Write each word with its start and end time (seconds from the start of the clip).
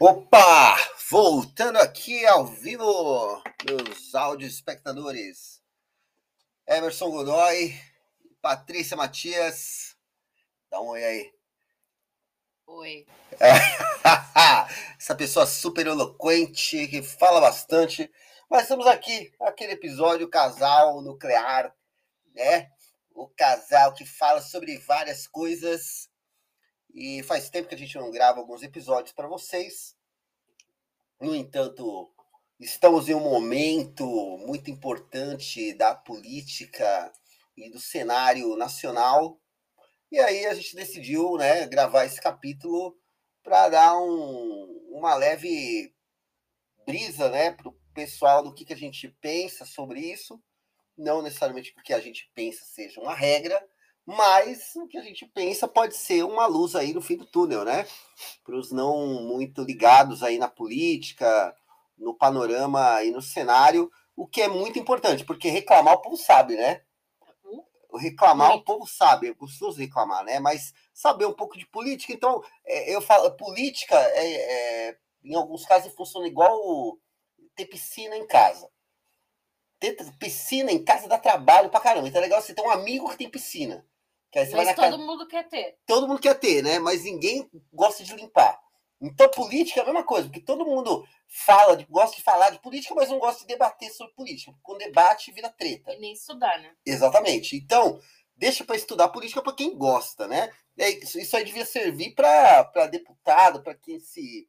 Opa! 0.00 0.76
Voltando 1.10 1.76
aqui 1.78 2.24
ao 2.24 2.46
vivo, 2.46 3.42
meus 3.66 4.14
áudios 4.14 4.54
espectadores. 4.54 5.60
Emerson 6.68 7.10
Godoy, 7.10 7.74
Patrícia 8.40 8.96
Matias. 8.96 9.96
Dá 10.70 10.80
um 10.80 10.90
oi 10.90 11.02
aí. 11.02 11.34
Oi. 12.68 13.06
Essa 15.00 15.16
pessoa 15.16 15.46
super 15.46 15.88
eloquente, 15.88 16.86
que 16.86 17.02
fala 17.02 17.40
bastante. 17.40 18.08
Mas 18.48 18.62
estamos 18.62 18.86
aqui, 18.86 19.32
aquele 19.40 19.72
episódio 19.72 20.30
casal 20.30 21.02
nuclear, 21.02 21.74
né? 22.36 22.70
O 23.12 23.26
casal 23.26 23.92
que 23.94 24.06
fala 24.06 24.40
sobre 24.40 24.78
várias 24.78 25.26
coisas. 25.26 26.08
E 26.94 27.22
faz 27.22 27.50
tempo 27.50 27.68
que 27.68 27.74
a 27.74 27.78
gente 27.78 27.96
não 27.96 28.10
grava 28.10 28.40
alguns 28.40 28.62
episódios 28.62 29.12
para 29.12 29.28
vocês. 29.28 29.96
No 31.20 31.34
entanto, 31.34 32.10
estamos 32.58 33.08
em 33.08 33.14
um 33.14 33.20
momento 33.20 34.04
muito 34.46 34.70
importante 34.70 35.72
da 35.74 35.94
política 35.94 37.12
e 37.56 37.70
do 37.70 37.80
cenário 37.80 38.56
nacional. 38.56 39.40
E 40.10 40.18
aí 40.18 40.46
a 40.46 40.54
gente 40.54 40.74
decidiu 40.74 41.36
né, 41.36 41.66
gravar 41.66 42.04
esse 42.04 42.20
capítulo 42.20 42.98
para 43.42 43.68
dar 43.68 43.98
um, 43.98 44.88
uma 44.92 45.14
leve 45.14 45.94
brisa 46.86 47.28
né, 47.28 47.52
para 47.52 47.68
o 47.68 47.78
pessoal 47.92 48.42
do 48.42 48.54
que, 48.54 48.64
que 48.64 48.72
a 48.72 48.76
gente 48.76 49.08
pensa 49.20 49.64
sobre 49.64 50.00
isso. 50.00 50.42
Não 50.96 51.22
necessariamente 51.22 51.72
porque 51.72 51.92
a 51.92 52.00
gente 52.00 52.30
pensa 52.34 52.64
seja 52.64 53.00
uma 53.00 53.14
regra, 53.14 53.62
mas 54.08 54.74
o 54.76 54.88
que 54.88 54.96
a 54.96 55.02
gente 55.02 55.26
pensa 55.26 55.68
pode 55.68 55.94
ser 55.94 56.24
uma 56.24 56.46
luz 56.46 56.74
aí 56.74 56.94
no 56.94 57.02
fim 57.02 57.18
do 57.18 57.26
túnel, 57.26 57.62
né? 57.62 57.86
Para 58.42 58.56
os 58.56 58.72
não 58.72 59.22
muito 59.22 59.62
ligados 59.62 60.22
aí 60.22 60.38
na 60.38 60.48
política, 60.48 61.54
no 61.98 62.14
panorama 62.14 63.04
e 63.04 63.10
no 63.10 63.20
cenário, 63.20 63.92
o 64.16 64.26
que 64.26 64.40
é 64.40 64.48
muito 64.48 64.78
importante, 64.78 65.26
porque 65.26 65.50
reclamar 65.50 65.92
o 65.92 66.00
povo 66.00 66.16
sabe, 66.16 66.56
né? 66.56 66.80
Reclamar 68.00 68.54
o 68.54 68.64
povo 68.64 68.86
sabe, 68.86 69.28
é 69.28 69.34
gostoso 69.34 69.78
reclamar, 69.78 70.24
né? 70.24 70.40
Mas 70.40 70.72
saber 70.94 71.26
um 71.26 71.34
pouco 71.34 71.58
de 71.58 71.66
política, 71.66 72.10
então, 72.10 72.42
é, 72.64 72.94
eu 72.94 73.02
falo, 73.02 73.30
política, 73.32 73.94
é, 73.94 74.88
é, 74.88 74.98
em 75.22 75.34
alguns 75.34 75.66
casos, 75.66 75.92
funciona 75.92 76.26
igual 76.26 76.98
ter 77.54 77.66
piscina 77.66 78.16
em 78.16 78.26
casa. 78.26 78.70
Ter 79.78 79.96
piscina 80.18 80.72
em 80.72 80.82
casa 80.82 81.06
dá 81.08 81.18
trabalho 81.18 81.68
pra 81.68 81.78
caramba. 81.78 82.08
Então 82.08 82.22
é 82.22 82.24
legal 82.24 82.40
você 82.40 82.54
ter 82.54 82.62
um 82.62 82.70
amigo 82.70 83.10
que 83.10 83.18
tem 83.18 83.28
piscina. 83.28 83.86
Que 84.30 84.40
Mas 84.40 84.74
todo 84.74 84.76
casa... 84.76 84.98
mundo 84.98 85.26
quer 85.26 85.48
ter. 85.48 85.78
Todo 85.86 86.06
mundo 86.06 86.20
quer 86.20 86.38
ter, 86.38 86.62
né? 86.62 86.78
Mas 86.78 87.04
ninguém 87.04 87.48
gosta 87.72 88.04
de 88.04 88.14
limpar. 88.14 88.60
Então, 89.00 89.30
política 89.30 89.80
é 89.80 89.82
a 89.82 89.86
mesma 89.86 90.04
coisa, 90.04 90.28
porque 90.28 90.40
todo 90.40 90.66
mundo 90.66 91.06
fala, 91.28 91.76
de, 91.76 91.84
gosta 91.84 92.16
de 92.16 92.22
falar 92.22 92.50
de 92.50 92.58
política, 92.58 92.94
mas 92.94 93.08
não 93.08 93.18
gosta 93.18 93.42
de 93.42 93.46
debater 93.46 93.90
sobre 93.90 94.12
política. 94.14 94.52
Com 94.62 94.76
debate 94.76 95.32
vira 95.32 95.48
treta. 95.48 95.92
E 95.92 95.98
nem 95.98 96.12
estudar, 96.12 96.58
né? 96.58 96.74
Exatamente. 96.84 97.56
Então, 97.56 98.00
deixa 98.36 98.64
para 98.64 98.76
estudar 98.76 99.08
política 99.08 99.40
para 99.40 99.54
quem 99.54 99.76
gosta, 99.76 100.26
né? 100.26 100.52
Isso 100.76 101.36
aí 101.36 101.44
devia 101.44 101.64
servir 101.64 102.14
para 102.14 102.86
deputado, 102.90 103.62
para 103.62 103.74
quem 103.74 103.98
se 103.98 104.48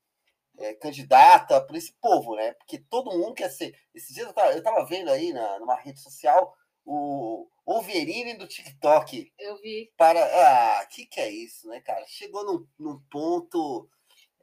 é, 0.58 0.74
candidata, 0.74 1.62
para 1.62 1.78
esse 1.78 1.94
povo, 2.02 2.36
né? 2.36 2.54
Porque 2.54 2.80
todo 2.80 3.12
mundo 3.12 3.34
quer 3.34 3.50
ser. 3.50 3.76
Esses 3.94 4.14
dias 4.14 4.28
eu 4.36 4.58
estava 4.58 4.86
vendo 4.86 5.10
aí 5.10 5.32
na, 5.32 5.60
numa 5.60 5.76
rede 5.76 6.00
social 6.00 6.54
o 6.90 7.48
Wolverine 7.66 8.34
do 8.34 8.48
TikTok. 8.48 9.32
Eu 9.38 9.58
vi. 9.62 9.92
Para. 9.96 10.20
Ah, 10.20 10.86
que 10.88 11.06
que 11.06 11.20
é 11.20 11.30
isso, 11.30 11.68
né, 11.68 11.80
cara? 11.82 12.04
Chegou 12.08 12.44
num, 12.44 12.68
num 12.80 13.00
ponto 13.12 13.88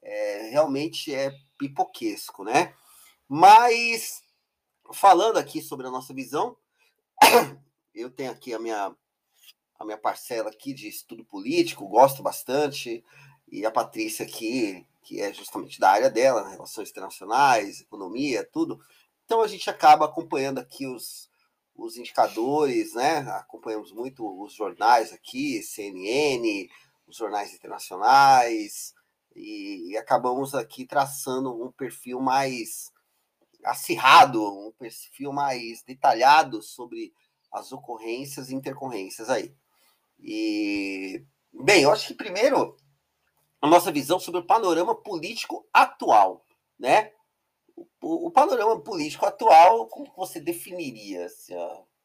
é, 0.00 0.48
realmente 0.50 1.12
é 1.12 1.32
pipoquesco, 1.58 2.44
né? 2.44 2.72
Mas 3.28 4.22
falando 4.92 5.38
aqui 5.38 5.60
sobre 5.60 5.88
a 5.88 5.90
nossa 5.90 6.14
visão, 6.14 6.56
eu 7.92 8.10
tenho 8.10 8.30
aqui 8.30 8.54
a 8.54 8.58
minha 8.60 8.94
a 9.78 9.84
minha 9.84 9.98
parcela 9.98 10.48
aqui 10.48 10.72
de 10.72 10.88
estudo 10.88 11.22
político, 11.22 11.86
gosto 11.86 12.22
bastante, 12.22 13.04
e 13.46 13.66
a 13.66 13.70
Patrícia 13.70 14.24
aqui, 14.24 14.86
que 15.02 15.20
é 15.20 15.34
justamente 15.34 15.78
da 15.78 15.90
área 15.90 16.08
dela, 16.08 16.48
relações 16.48 16.88
internacionais, 16.90 17.80
economia, 17.80 18.48
tudo. 18.50 18.80
Então 19.24 19.42
a 19.42 19.46
gente 19.46 19.68
acaba 19.68 20.06
acompanhando 20.06 20.60
aqui 20.60 20.86
os, 20.86 21.25
os 21.76 21.96
indicadores, 21.96 22.94
né? 22.94 23.18
Acompanhamos 23.30 23.92
muito 23.92 24.24
os 24.42 24.54
jornais 24.54 25.12
aqui, 25.12 25.62
CNN, 25.62 26.68
os 27.06 27.16
jornais 27.16 27.52
internacionais, 27.54 28.94
e, 29.34 29.90
e 29.90 29.96
acabamos 29.96 30.54
aqui 30.54 30.86
traçando 30.86 31.52
um 31.62 31.70
perfil 31.70 32.20
mais 32.20 32.90
acirrado, 33.64 34.42
um 34.42 34.72
perfil 34.72 35.32
mais 35.32 35.82
detalhado 35.82 36.62
sobre 36.62 37.12
as 37.52 37.72
ocorrências 37.72 38.50
e 38.50 38.54
intercorrências 38.54 39.28
aí. 39.28 39.54
E, 40.18 41.24
bem, 41.52 41.82
eu 41.82 41.90
acho 41.90 42.08
que 42.08 42.14
primeiro 42.14 42.76
a 43.60 43.66
nossa 43.66 43.90
visão 43.90 44.18
sobre 44.18 44.40
o 44.40 44.46
panorama 44.46 44.94
político 44.94 45.66
atual, 45.72 46.44
né? 46.78 47.12
O, 47.76 48.26
o, 48.26 48.30
panorama 48.30 48.80
político 48.80 49.26
atual, 49.26 49.86
como 49.88 50.10
você 50.16 50.40
definiria, 50.40 51.26
assim, 51.26 51.54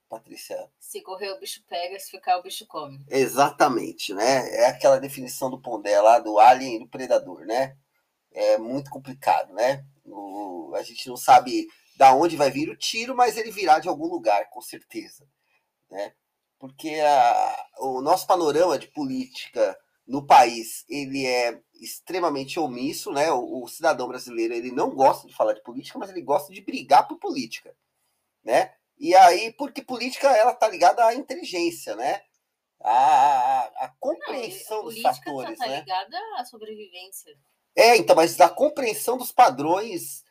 Patrícia? 0.09 0.69
Se 0.77 1.01
correr 1.01 1.31
o 1.31 1.39
bicho 1.39 1.63
pega, 1.69 1.97
se 1.97 2.11
ficar 2.11 2.37
o 2.37 2.43
bicho 2.43 2.67
come. 2.67 2.99
Exatamente, 3.09 4.13
né? 4.13 4.49
É 4.57 4.65
aquela 4.65 4.99
definição 4.99 5.49
do 5.49 5.61
Pondé 5.61 5.99
lá 6.01 6.19
do 6.19 6.37
alien 6.37 6.75
e 6.75 6.79
do 6.79 6.89
predador, 6.89 7.45
né? 7.45 7.77
É 8.33 8.57
muito 8.57 8.91
complicado, 8.91 9.53
né? 9.53 9.85
O, 10.03 10.73
a 10.75 10.83
gente 10.83 11.07
não 11.07 11.15
sabe 11.15 11.67
da 11.95 12.13
onde 12.13 12.35
vai 12.35 12.51
vir 12.51 12.69
o 12.69 12.75
tiro, 12.75 13.15
mas 13.15 13.37
ele 13.37 13.51
virá 13.51 13.79
de 13.79 13.87
algum 13.87 14.07
lugar, 14.07 14.49
com 14.49 14.61
certeza, 14.61 15.25
né? 15.89 16.13
Porque 16.59 16.89
a, 16.89 17.65
o 17.79 18.01
nosso 18.01 18.27
panorama 18.27 18.77
de 18.77 18.87
política 18.87 19.77
no 20.11 20.27
país 20.27 20.83
ele 20.89 21.25
é 21.25 21.57
extremamente 21.75 22.59
omisso, 22.59 23.11
né? 23.13 23.31
O, 23.31 23.63
o, 23.63 23.67
cidadão 23.69 24.09
brasileiro 24.09 24.53
ele 24.53 24.69
não 24.69 24.93
gosta 24.93 25.25
de 25.25 25.33
falar 25.33 25.53
de 25.53 25.63
política, 25.63 25.97
mas 25.97 26.09
ele 26.09 26.21
gosta 26.21 26.51
de 26.51 26.59
brigar 26.59 27.07
por 27.07 27.17
política, 27.17 27.73
né? 28.43 28.73
E 28.99 29.15
aí, 29.15 29.53
porque 29.53 29.81
política 29.81 30.27
ela 30.35 30.53
tá 30.53 30.67
ligada 30.67 31.05
à 31.05 31.15
inteligência, 31.15 31.95
né? 31.95 32.21
A, 32.81 32.91
a, 32.91 33.85
a 33.85 33.93
compreensão 33.99 34.83
não, 34.83 34.89
a 34.89 34.91
dos 34.91 35.01
fatores, 35.01 35.57
tá, 35.57 35.65
tá 35.65 35.71
né? 35.71 35.79
ligada 35.79 36.17
à 36.37 36.43
sobrevivência. 36.43 37.33
É, 37.73 37.95
então, 37.95 38.15
mas 38.15 38.39
a 38.41 38.49
compreensão 38.49 39.17
dos 39.17 39.31
padrões 39.31 40.25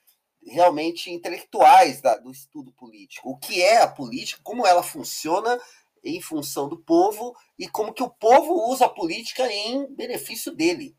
realmente 0.47 1.11
intelectuais 1.11 2.03
da, 2.03 2.17
do 2.17 2.31
estudo 2.31 2.71
político. 2.73 3.31
O 3.31 3.39
que 3.39 3.63
é 3.63 3.81
a 3.81 3.89
política, 3.89 4.43
como 4.45 4.67
ela 4.67 4.83
funciona 4.83 5.59
em 6.03 6.21
função 6.21 6.69
do 6.69 6.79
povo 6.79 7.37
e 7.59 7.69
como 7.69 7.93
que 7.93 8.03
o 8.03 8.11
povo 8.11 8.71
usa 8.71 8.87
a 8.87 8.89
política 8.89 9.51
em 9.51 9.87
benefício 9.95 10.55
dele. 10.55 10.97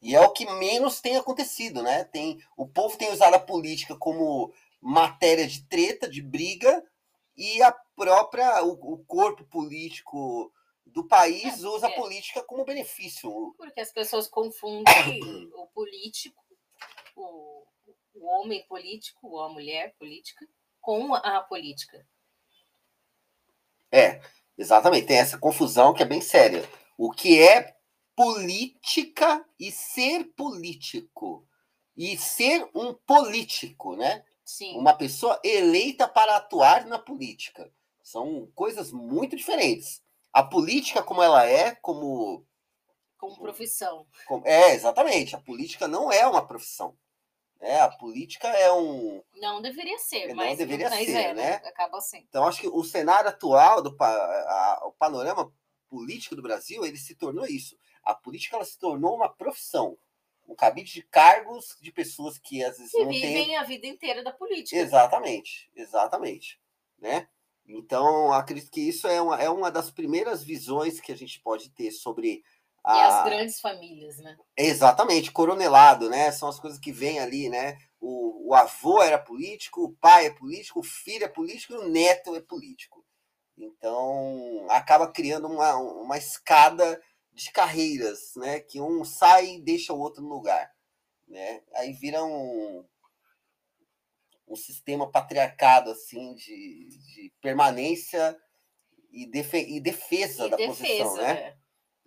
E 0.00 0.14
é 0.14 0.20
o 0.20 0.32
que 0.32 0.44
menos 0.44 1.00
tem 1.00 1.16
acontecido, 1.16 1.82
né? 1.82 2.04
Tem, 2.04 2.38
o 2.56 2.68
povo 2.68 2.98
tem 2.98 3.10
usado 3.10 3.34
a 3.34 3.40
política 3.40 3.96
como 3.96 4.52
matéria 4.80 5.46
de 5.46 5.66
treta, 5.66 6.06
de 6.08 6.20
briga, 6.20 6.84
e 7.36 7.62
a 7.62 7.72
própria, 7.96 8.62
o, 8.62 8.72
o 8.72 9.04
corpo 9.06 9.44
político 9.44 10.52
do 10.86 11.08
país 11.08 11.64
é, 11.64 11.66
usa 11.66 11.86
a 11.88 11.92
política 11.92 12.42
como 12.42 12.64
benefício. 12.64 13.54
Porque 13.56 13.80
as 13.80 13.92
pessoas 13.92 14.28
confundem 14.28 15.20
o 15.54 15.66
político, 15.68 16.44
o, 17.16 17.64
o 18.14 18.26
homem 18.26 18.64
político, 18.66 19.26
ou 19.26 19.40
a 19.40 19.48
mulher 19.48 19.94
política, 19.98 20.46
com 20.80 21.14
a 21.14 21.40
política. 21.40 22.06
É, 23.94 24.20
exatamente. 24.58 25.06
Tem 25.06 25.18
essa 25.18 25.38
confusão 25.38 25.94
que 25.94 26.02
é 26.02 26.06
bem 26.06 26.20
séria. 26.20 26.68
O 26.98 27.12
que 27.12 27.40
é 27.40 27.76
política 28.16 29.44
e 29.58 29.70
ser 29.70 30.24
político. 30.36 31.46
E 31.96 32.18
ser 32.18 32.68
um 32.74 32.92
político, 32.92 33.94
né? 33.94 34.24
Sim. 34.44 34.76
Uma 34.76 34.94
pessoa 34.94 35.40
eleita 35.44 36.08
para 36.08 36.36
atuar 36.36 36.86
na 36.86 36.98
política. 36.98 37.70
São 38.02 38.50
coisas 38.54 38.90
muito 38.90 39.36
diferentes. 39.36 40.02
A 40.32 40.42
política, 40.42 41.02
como 41.02 41.22
ela 41.22 41.46
é, 41.46 41.76
como. 41.76 42.44
Como 43.16 43.38
profissão. 43.38 44.06
Como, 44.26 44.46
é, 44.46 44.74
exatamente. 44.74 45.36
A 45.36 45.40
política 45.40 45.86
não 45.86 46.10
é 46.10 46.26
uma 46.26 46.44
profissão. 46.44 46.96
É, 47.60 47.80
a 47.80 47.88
política 47.88 48.48
é 48.48 48.70
um. 48.72 49.22
Não 49.36 49.62
deveria 49.62 49.98
ser, 49.98 50.28
não 50.28 50.36
mas, 50.36 50.58
deveria 50.58 50.90
mas 50.90 51.06
ser, 51.06 51.12
é, 51.12 51.34
né? 51.34 51.54
Acaba 51.54 52.00
sendo. 52.00 52.24
Então, 52.28 52.46
acho 52.46 52.60
que 52.60 52.68
o 52.68 52.84
cenário 52.84 53.30
atual, 53.30 53.82
do 53.82 53.96
a, 54.00 54.82
o 54.84 54.92
panorama 54.92 55.50
político 55.88 56.36
do 56.36 56.42
Brasil, 56.42 56.84
ele 56.84 56.98
se 56.98 57.14
tornou 57.14 57.46
isso. 57.46 57.76
A 58.02 58.14
política 58.14 58.56
ela 58.56 58.64
se 58.64 58.78
tornou 58.78 59.16
uma 59.16 59.28
profissão. 59.28 59.96
Um 60.46 60.54
cabide 60.54 60.92
de 60.92 61.02
cargos 61.02 61.76
de 61.80 61.90
pessoas 61.90 62.36
que 62.36 62.62
às 62.62 62.76
vezes 62.76 62.92
que 62.92 63.02
não 63.02 63.08
vivem 63.08 63.46
têm... 63.46 63.56
a 63.56 63.62
vida 63.62 63.86
inteira 63.86 64.22
da 64.22 64.32
política. 64.32 64.76
Exatamente, 64.76 65.70
exatamente. 65.74 66.60
Né? 66.98 67.26
Então, 67.66 68.30
acredito 68.30 68.70
que 68.70 68.80
isso 68.82 69.06
é 69.06 69.22
uma, 69.22 69.40
é 69.40 69.48
uma 69.48 69.70
das 69.70 69.90
primeiras 69.90 70.44
visões 70.44 71.00
que 71.00 71.12
a 71.12 71.16
gente 71.16 71.40
pode 71.40 71.70
ter 71.70 71.90
sobre 71.92 72.44
A... 72.84 72.96
E 72.96 73.00
as 73.00 73.24
grandes 73.24 73.60
famílias, 73.60 74.18
né? 74.18 74.36
Exatamente, 74.56 75.32
coronelado, 75.32 76.10
né? 76.10 76.30
São 76.30 76.48
as 76.48 76.60
coisas 76.60 76.78
que 76.78 76.92
vêm 76.92 77.18
ali, 77.18 77.48
né? 77.48 77.78
O, 77.98 78.50
o 78.50 78.54
avô 78.54 79.02
era 79.02 79.18
político, 79.18 79.84
o 79.84 79.92
pai 79.92 80.26
é 80.26 80.30
político, 80.30 80.80
o 80.80 80.84
filho 80.84 81.24
é 81.24 81.28
político 81.28 81.72
e 81.72 81.78
o 81.78 81.88
neto 81.88 82.36
é 82.36 82.40
político. 82.42 83.02
Então, 83.56 84.66
acaba 84.68 85.10
criando 85.10 85.46
uma, 85.46 85.76
uma 85.76 86.18
escada 86.18 87.00
de 87.32 87.50
carreiras, 87.50 88.34
né? 88.36 88.60
Que 88.60 88.80
um 88.80 89.04
sai 89.04 89.54
e 89.54 89.60
deixa 89.60 89.94
o 89.94 89.98
outro 89.98 90.22
no 90.22 90.28
lugar, 90.28 90.70
né? 91.26 91.62
Aí 91.74 91.92
vira 91.92 92.22
um, 92.22 92.84
um 94.46 94.56
sistema 94.56 95.10
patriarcado, 95.10 95.90
assim, 95.90 96.34
de, 96.34 96.88
de 96.88 97.32
permanência 97.40 98.38
e, 99.10 99.26
defe, 99.26 99.58
e 99.58 99.80
defesa 99.80 100.46
e 100.46 100.50
da 100.50 100.56
defesa, 100.56 100.76
posição, 100.76 101.16
né? 101.16 101.32
É. 101.32 101.63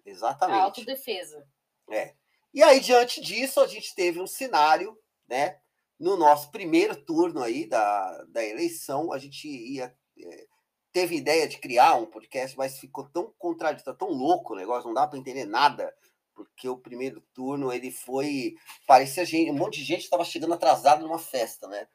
Exatamente. 0.08 0.58
A 0.58 0.64
autodefesa. 0.64 1.46
É. 1.92 2.16
E 2.54 2.64
aí, 2.64 2.80
diante 2.80 3.20
disso, 3.20 3.60
a 3.60 3.68
gente 3.68 3.94
teve 3.94 4.22
um 4.22 4.26
cenário, 4.26 4.98
né? 5.28 5.60
No 6.00 6.16
nosso 6.16 6.50
primeiro 6.50 6.96
turno 6.96 7.44
aí 7.44 7.68
da, 7.68 8.24
da 8.30 8.44
eleição, 8.44 9.12
a 9.12 9.18
gente 9.18 9.48
ia. 9.48 9.94
É, 10.18 10.48
teve 10.94 11.18
ideia 11.18 11.48
de 11.48 11.58
criar 11.58 11.96
um 11.96 12.06
podcast, 12.06 12.58
mas 12.58 12.80
ficou 12.80 13.08
tão 13.10 13.34
contraditório, 13.38 14.00
tão 14.00 14.10
louco 14.10 14.54
o 14.54 14.56
negócio, 14.56 14.88
não 14.88 14.94
dá 14.94 15.06
para 15.06 15.20
entender 15.20 15.46
nada, 15.46 15.94
porque 16.34 16.68
o 16.70 16.78
primeiro 16.78 17.22
turno 17.34 17.72
ele 17.72 17.92
foi. 17.92 18.56
Parecia 18.88 19.26
gente, 19.26 19.52
um 19.52 19.56
monte 19.56 19.80
de 19.80 19.86
gente 19.86 20.04
estava 20.04 20.24
chegando 20.24 20.54
atrasado 20.54 21.04
numa 21.04 21.20
festa, 21.20 21.68
né? 21.68 21.88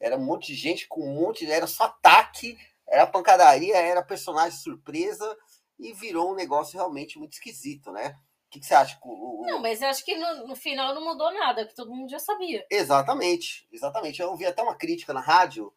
Era 0.00 0.16
um 0.16 0.24
monte 0.24 0.48
de 0.48 0.54
gente 0.54 0.88
com 0.88 1.02
um 1.02 1.14
monte. 1.14 1.50
Era 1.50 1.66
só 1.66 1.84
ataque, 1.84 2.56
era 2.88 3.06
pancadaria, 3.06 3.76
era 3.76 4.02
personagem 4.02 4.58
surpresa 4.58 5.36
e 5.78 5.92
virou 5.92 6.32
um 6.32 6.34
negócio 6.34 6.76
realmente 6.76 7.18
muito 7.18 7.34
esquisito, 7.34 7.92
né? 7.92 8.16
O 8.46 8.50
que, 8.50 8.60
que 8.60 8.66
você 8.66 8.74
acha? 8.74 8.98
O, 9.02 9.42
o... 9.42 9.46
Não, 9.46 9.60
mas 9.60 9.82
eu 9.82 9.88
acho 9.88 10.04
que 10.04 10.16
no, 10.16 10.46
no, 10.46 10.56
final 10.56 10.94
não 10.94 11.04
mudou 11.04 11.32
nada, 11.32 11.66
que 11.66 11.74
todo 11.74 11.94
mundo 11.94 12.10
já 12.10 12.18
sabia. 12.18 12.66
Exatamente, 12.70 13.68
exatamente. 13.70 14.20
Eu 14.20 14.30
ouvi 14.30 14.46
até 14.46 14.62
uma 14.62 14.74
crítica 14.74 15.12
na 15.12 15.20
rádio 15.20 15.72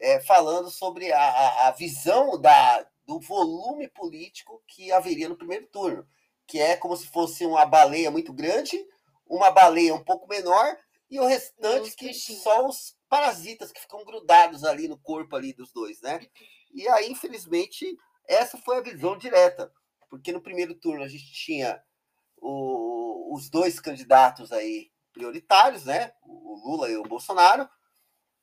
é, 0.00 0.20
falando 0.20 0.70
sobre 0.70 1.12
a, 1.12 1.68
a 1.68 1.70
visão 1.70 2.40
da, 2.40 2.84
do 3.06 3.20
volume 3.20 3.88
político 3.88 4.62
que 4.66 4.90
haveria 4.90 5.28
no 5.28 5.36
primeiro 5.36 5.66
turno, 5.68 6.06
que 6.46 6.58
é 6.58 6.76
como 6.76 6.96
se 6.96 7.06
fosse 7.06 7.46
uma 7.46 7.64
baleia 7.64 8.10
muito 8.10 8.32
grande, 8.32 8.84
uma 9.26 9.50
baleia 9.50 9.94
um 9.94 10.02
pouco 10.02 10.28
menor 10.28 10.76
e 11.08 11.20
o 11.20 11.26
restante 11.26 11.94
que 11.94 12.12
só 12.12 12.66
os 12.66 12.96
parasitas 13.08 13.70
que 13.70 13.80
ficam 13.80 14.04
grudados 14.04 14.64
ali 14.64 14.88
no 14.88 14.98
corpo 14.98 15.36
ali 15.36 15.52
dos 15.52 15.72
dois, 15.72 16.00
né? 16.00 16.20
E 16.74 16.86
aí, 16.90 17.10
infelizmente, 17.10 17.96
essa 18.28 18.58
foi 18.58 18.78
a 18.78 18.82
visão 18.82 19.16
direta, 19.16 19.72
porque 20.08 20.32
no 20.32 20.40
primeiro 20.40 20.74
turno 20.74 21.02
a 21.02 21.08
gente 21.08 21.32
tinha 21.32 21.82
o, 22.36 23.34
os 23.34 23.48
dois 23.50 23.80
candidatos 23.80 24.52
aí 24.52 24.90
prioritários, 25.12 25.84
né? 25.84 26.12
O 26.22 26.54
Lula 26.64 26.90
e 26.90 26.96
o 26.96 27.02
Bolsonaro. 27.02 27.68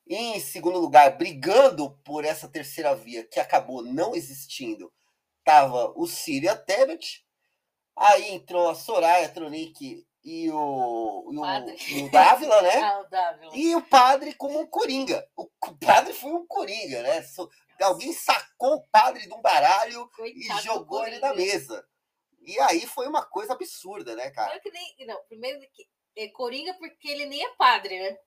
E, 0.07 0.15
em 0.15 0.39
segundo 0.39 0.79
lugar, 0.79 1.17
brigando 1.17 1.91
por 2.03 2.25
essa 2.25 2.47
terceira 2.47 2.95
via 2.95 3.23
que 3.23 3.39
acabou 3.39 3.83
não 3.83 4.15
existindo, 4.15 4.91
estava 5.39 5.93
o 5.95 6.05
Síria 6.07 6.55
Tebet. 6.55 7.25
Aí 7.95 8.33
entrou 8.33 8.69
a 8.69 8.75
Soraya 8.75 9.29
Tronic 9.29 10.05
e 10.23 10.49
o, 10.49 11.29
e 11.31 11.37
o, 11.37 11.43
e 11.89 12.03
o 12.03 12.11
Dávila, 12.11 12.61
né? 12.61 12.75
ah, 12.81 12.99
o 12.99 13.09
Dávila. 13.09 13.55
E 13.55 13.75
o 13.75 13.81
padre 13.81 14.33
como 14.33 14.59
um 14.59 14.65
coringa. 14.65 15.25
O 15.35 15.47
padre 15.79 16.13
foi 16.13 16.31
um 16.31 16.45
coringa, 16.47 17.03
né? 17.03 17.21
Alguém 17.81 18.13
sacou 18.13 18.75
o 18.75 18.87
padre 18.87 19.27
de 19.27 19.33
um 19.33 19.41
baralho 19.41 20.09
Coitado 20.09 20.59
e 20.59 20.63
jogou 20.63 21.05
ele 21.05 21.19
na 21.19 21.33
mesa. 21.33 21.85
E 22.41 22.59
aí 22.61 22.85
foi 22.85 23.07
uma 23.07 23.25
coisa 23.25 23.53
absurda, 23.53 24.15
né, 24.15 24.29
cara? 24.31 24.59
Que 24.59 24.71
nem, 24.71 24.95
não, 25.07 25.21
primeiro 25.25 25.59
que 25.71 25.87
é 26.15 26.27
coringa 26.29 26.73
porque 26.75 27.07
ele 27.07 27.25
nem 27.25 27.43
é 27.43 27.49
padre, 27.55 27.99
né? 27.99 28.17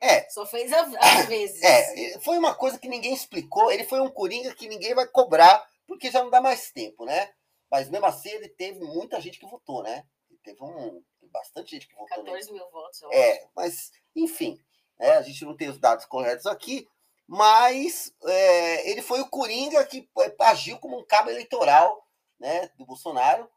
É. 0.00 0.28
Só 0.28 0.44
fez 0.44 0.72
às 0.72 0.90
vezes. 1.26 1.62
É, 1.62 2.18
foi 2.20 2.36
uma 2.38 2.54
coisa 2.54 2.78
que 2.78 2.88
ninguém 2.88 3.14
explicou. 3.14 3.70
Ele 3.70 3.84
foi 3.84 4.00
um 4.00 4.10
coringa 4.10 4.54
que 4.54 4.68
ninguém 4.68 4.94
vai 4.94 5.06
cobrar 5.06 5.66
porque 5.86 6.10
já 6.10 6.22
não 6.22 6.30
dá 6.30 6.40
mais 6.40 6.70
tempo, 6.72 7.04
né? 7.04 7.32
Mas 7.70 7.88
mesmo 7.88 8.06
assim 8.06 8.30
ele 8.30 8.48
teve 8.48 8.80
muita 8.80 9.20
gente 9.20 9.38
que 9.38 9.46
votou, 9.46 9.82
né? 9.82 10.04
teve 10.46 10.62
um, 10.62 11.02
bastante 11.32 11.72
gente 11.72 11.88
que 11.88 11.94
votou 11.94 12.24
14 12.24 12.46
nele. 12.46 12.52
mil 12.52 12.70
votos. 12.70 13.02
É, 13.10 13.48
mas, 13.54 13.90
enfim, 14.14 14.56
é, 14.98 15.10
a 15.12 15.22
gente 15.22 15.44
não 15.44 15.56
tem 15.56 15.68
os 15.68 15.78
dados 15.78 16.04
corretos 16.04 16.46
aqui, 16.46 16.86
mas 17.26 18.12
é, 18.24 18.90
ele 18.90 19.02
foi 19.02 19.20
o 19.20 19.28
Coringa 19.28 19.84
que 19.84 20.08
é, 20.20 20.34
agiu 20.40 20.78
como 20.78 20.98
um 20.98 21.04
cabo 21.04 21.30
eleitoral 21.30 22.06
né, 22.38 22.70
do 22.76 22.86
Bolsonaro. 22.86 23.48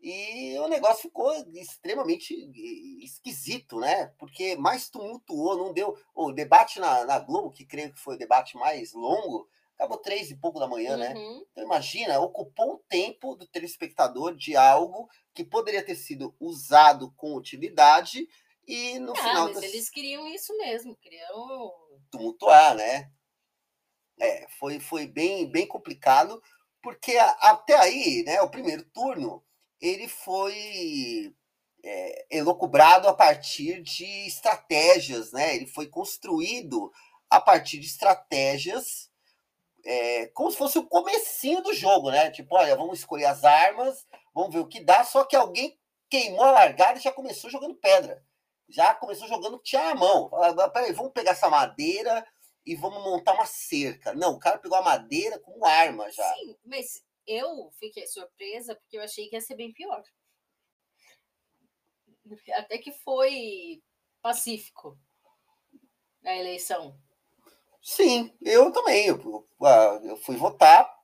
E 0.00 0.58
o 0.58 0.66
negócio 0.66 1.02
ficou 1.02 1.32
extremamente 1.54 2.34
esquisito, 3.00 3.78
né? 3.78 4.06
Porque 4.18 4.56
mais 4.56 4.90
tumultuou, 4.90 5.56
não 5.56 5.72
deu. 5.72 5.96
O 6.12 6.32
debate 6.32 6.80
na, 6.80 7.04
na 7.04 7.20
Globo, 7.20 7.52
que 7.52 7.64
creio 7.64 7.92
que 7.92 8.00
foi 8.00 8.16
o 8.16 8.18
debate 8.18 8.56
mais 8.56 8.92
longo, 8.92 9.48
acabou 9.76 9.98
três 9.98 10.28
e 10.30 10.36
pouco 10.36 10.58
da 10.58 10.66
manhã, 10.66 10.96
né? 10.96 11.14
uhum. 11.14 11.38
né? 11.38 11.44
Então 11.52 11.64
imagina, 11.64 12.18
ocupou 12.18 12.74
o 12.74 12.82
tempo 12.88 13.36
do 13.36 13.46
telespectador 13.46 14.34
de 14.34 14.56
algo 14.56 15.08
que 15.32 15.44
poderia 15.44 15.84
ter 15.84 15.94
sido 15.94 16.34
usado 16.40 17.12
com 17.16 17.36
utilidade 17.36 18.28
e 18.66 18.98
no 18.98 19.12
ah, 19.12 19.16
final. 19.16 19.44
Mas 19.46 19.54
das... 19.54 19.64
eles 19.64 19.90
queriam 19.90 20.26
isso 20.28 20.56
mesmo, 20.56 20.96
queriam 20.96 21.72
tumultuar, 22.10 22.74
né? 22.74 23.10
É, 24.20 24.46
foi, 24.58 24.78
foi 24.78 25.06
bem, 25.06 25.50
bem 25.50 25.66
complicado, 25.66 26.42
porque 26.82 27.16
até 27.16 27.74
aí, 27.76 28.22
né, 28.24 28.40
o 28.42 28.50
primeiro 28.50 28.84
turno, 28.84 29.44
ele 29.80 30.06
foi 30.06 31.34
é, 31.84 32.26
elocubrado 32.30 33.08
a 33.08 33.14
partir 33.14 33.82
de 33.82 34.04
estratégias, 34.26 35.32
né? 35.32 35.56
Ele 35.56 35.66
foi 35.66 35.88
construído 35.88 36.92
a 37.28 37.40
partir 37.40 37.78
de 37.78 37.86
estratégias 37.86 39.10
é, 39.84 40.26
como 40.28 40.50
se 40.50 40.56
fosse 40.56 40.78
o 40.78 40.86
comecinho 40.86 41.60
do 41.60 41.74
jogo, 41.74 42.10
né? 42.10 42.30
Tipo, 42.30 42.56
olha, 42.56 42.76
vamos 42.76 43.00
escolher 43.00 43.26
as 43.26 43.44
armas, 43.44 44.06
vamos 44.34 44.52
ver 44.52 44.60
o 44.60 44.66
que 44.66 44.80
dá, 44.80 45.04
só 45.04 45.24
que 45.24 45.36
alguém 45.36 45.78
queimou 46.08 46.44
a 46.44 46.52
largada 46.52 46.98
e 46.98 47.02
já 47.02 47.12
começou 47.12 47.50
jogando 47.50 47.74
pedra. 47.74 48.22
Já 48.68 48.94
começou 48.94 49.28
jogando 49.28 49.58
que 49.58 49.70
tinha 49.70 49.90
a 49.90 49.94
mão. 49.94 50.30
Fala, 50.30 50.70
peraí, 50.70 50.92
vamos 50.92 51.12
pegar 51.12 51.32
essa 51.32 51.48
madeira 51.48 52.26
e 52.64 52.74
vamos 52.74 53.02
montar 53.02 53.34
uma 53.34 53.46
cerca. 53.46 54.14
Não, 54.14 54.34
o 54.34 54.38
cara 54.38 54.58
pegou 54.58 54.78
a 54.78 54.82
madeira 54.82 55.38
como 55.40 55.64
arma 55.64 56.10
já. 56.10 56.34
Sim, 56.34 56.56
mas 56.64 57.04
eu 57.26 57.70
fiquei 57.78 58.06
surpresa 58.06 58.74
porque 58.74 58.96
eu 58.96 59.02
achei 59.02 59.28
que 59.28 59.36
ia 59.36 59.40
ser 59.40 59.56
bem 59.56 59.72
pior. 59.72 60.02
Até 62.54 62.78
que 62.78 62.92
foi 62.92 63.82
pacífico 64.20 64.98
a 66.24 66.36
eleição. 66.36 66.96
Sim, 67.82 68.32
eu 68.40 68.70
também. 68.72 69.06
Eu, 69.06 69.48
eu 70.04 70.16
fui 70.16 70.36
votar. 70.36 71.01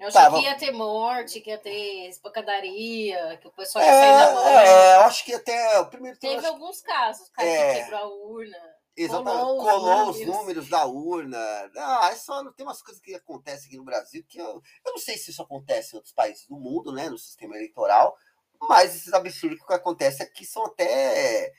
Eu 0.00 0.08
achei 0.08 0.20
Tava... 0.22 0.38
que 0.38 0.44
ia 0.44 0.56
ter 0.56 0.72
morte, 0.72 1.40
que 1.42 1.50
ia 1.50 1.58
ter 1.58 2.08
espancadaria, 2.08 3.36
que 3.36 3.46
o 3.46 3.52
pessoal 3.52 3.84
ia 3.84 3.90
é, 3.90 4.00
sair 4.00 4.12
na 4.12 4.32
mão. 4.32 4.48
É, 4.48 4.96
eu 4.96 5.00
acho 5.02 5.24
que 5.26 5.34
até 5.34 5.78
o 5.78 5.90
primeiro 5.90 6.18
Teve 6.18 6.36
acho... 6.36 6.46
alguns 6.46 6.80
casos, 6.80 7.28
o 7.28 7.32
cara 7.32 7.46
é... 7.46 7.74
que 7.74 7.80
quebrou 7.82 8.00
a 8.00 8.08
urna. 8.08 8.80
Exatamente, 8.96 9.36
colou, 9.36 9.58
colou 9.58 10.10
os, 10.10 10.16
números. 10.16 10.20
os, 10.20 10.26
números. 10.26 10.68
da 10.70 10.86
urna. 10.86 11.38
Ah, 11.76 12.08
é 12.12 12.16
só 12.16 12.42
tem 12.52 12.66
umas 12.66 12.82
coisas 12.82 13.00
que 13.00 13.14
acontecem 13.14 13.66
aqui 13.66 13.76
no 13.76 13.84
Brasil 13.84 14.24
que 14.26 14.38
eu, 14.38 14.46
eu 14.46 14.92
não 14.92 14.98
sei 14.98 15.18
se 15.18 15.30
isso 15.30 15.42
acontece 15.42 15.94
em 15.94 15.96
outros 15.96 16.14
países 16.14 16.46
do 16.48 16.56
mundo, 16.56 16.92
né, 16.92 17.10
no 17.10 17.18
sistema 17.18 17.54
eleitoral, 17.56 18.16
mas 18.58 18.94
esses 18.96 19.12
absurdos 19.12 19.64
que 19.64 19.72
acontecem 19.72 20.24
aqui 20.24 20.46
são 20.46 20.64
até 20.64 21.52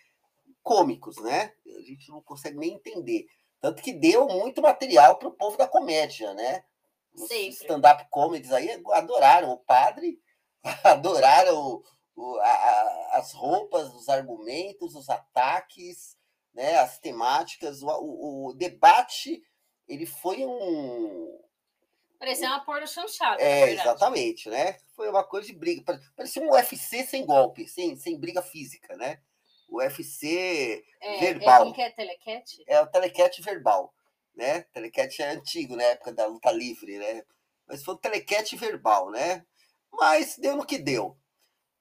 cômicos, 0.64 1.18
né? 1.18 1.54
A 1.78 1.82
gente 1.82 2.10
não 2.10 2.22
consegue 2.22 2.58
nem 2.58 2.74
entender. 2.74 3.26
Tanto 3.60 3.84
que 3.84 3.94
deu 3.94 4.28
muito 4.28 4.62
material 4.62 5.18
para 5.18 5.28
o 5.28 5.34
povo 5.34 5.58
da 5.58 5.68
comédia, 5.68 6.34
né? 6.34 6.64
Os 7.13 7.30
stand-up 7.32 8.08
comedies 8.10 8.51
aí 8.51 8.82
adoraram 8.91 9.51
o 9.51 9.58
padre, 9.58 10.20
adoraram 10.84 11.84
o, 12.15 12.38
a, 12.38 12.50
a, 12.50 13.18
as 13.20 13.32
roupas, 13.34 13.94
os 13.94 14.08
argumentos, 14.10 14.96
os 14.96 15.10
ataques, 15.10 16.18
né, 16.53 16.77
as 16.77 17.00
temáticas, 17.00 17.82
o, 17.82 17.88
o, 17.88 18.48
o 18.50 18.53
debate, 18.53 19.41
ele 19.88 20.06
foi 20.06 20.46
um. 20.46 21.39
Parecia 22.20 22.48
uma 22.48 22.63
porta 22.63 22.86
chanchada. 22.86 23.41
É, 23.41 23.72
exatamente, 23.72 24.48
né? 24.48 24.77
Foi 24.96 25.10
uma 25.10 25.24
coisa 25.24 25.48
de 25.48 25.53
briga. 25.53 25.84
Parecia 26.15 26.41
um 26.44 26.51
UFC 26.51 27.03
sem 27.03 27.25
golpe, 27.25 27.68
sem, 27.68 27.96
sem 27.96 28.20
briga 28.20 28.44
física, 28.44 28.96
né? 28.96 29.20
o 29.72 29.77
UFC 29.77 30.84
é, 31.00 31.15
é, 31.15 31.20
verbal. 31.20 31.56
É, 31.56 31.60
como 31.60 31.74
que 31.74 31.82
é 31.82 31.89
telecat? 31.89 32.63
É 32.68 32.82
o 32.82 32.88
telecat 32.88 33.41
verbal, 33.41 33.94
né? 34.36 34.62
Telecat 34.74 35.22
é 35.22 35.32
antigo, 35.32 35.76
na 35.76 35.84
época 35.84 36.12
da 36.14 36.26
luta 36.26 36.52
livre, 36.52 36.98
né? 36.98 37.24
Mas 37.68 37.84
foi 37.84 37.96
o 37.96 37.98
telecat 37.98 38.56
verbal, 38.56 39.12
né? 39.12 39.46
Mas 39.92 40.38
deu 40.38 40.56
no 40.56 40.66
que 40.66 40.78
deu. 40.78 41.18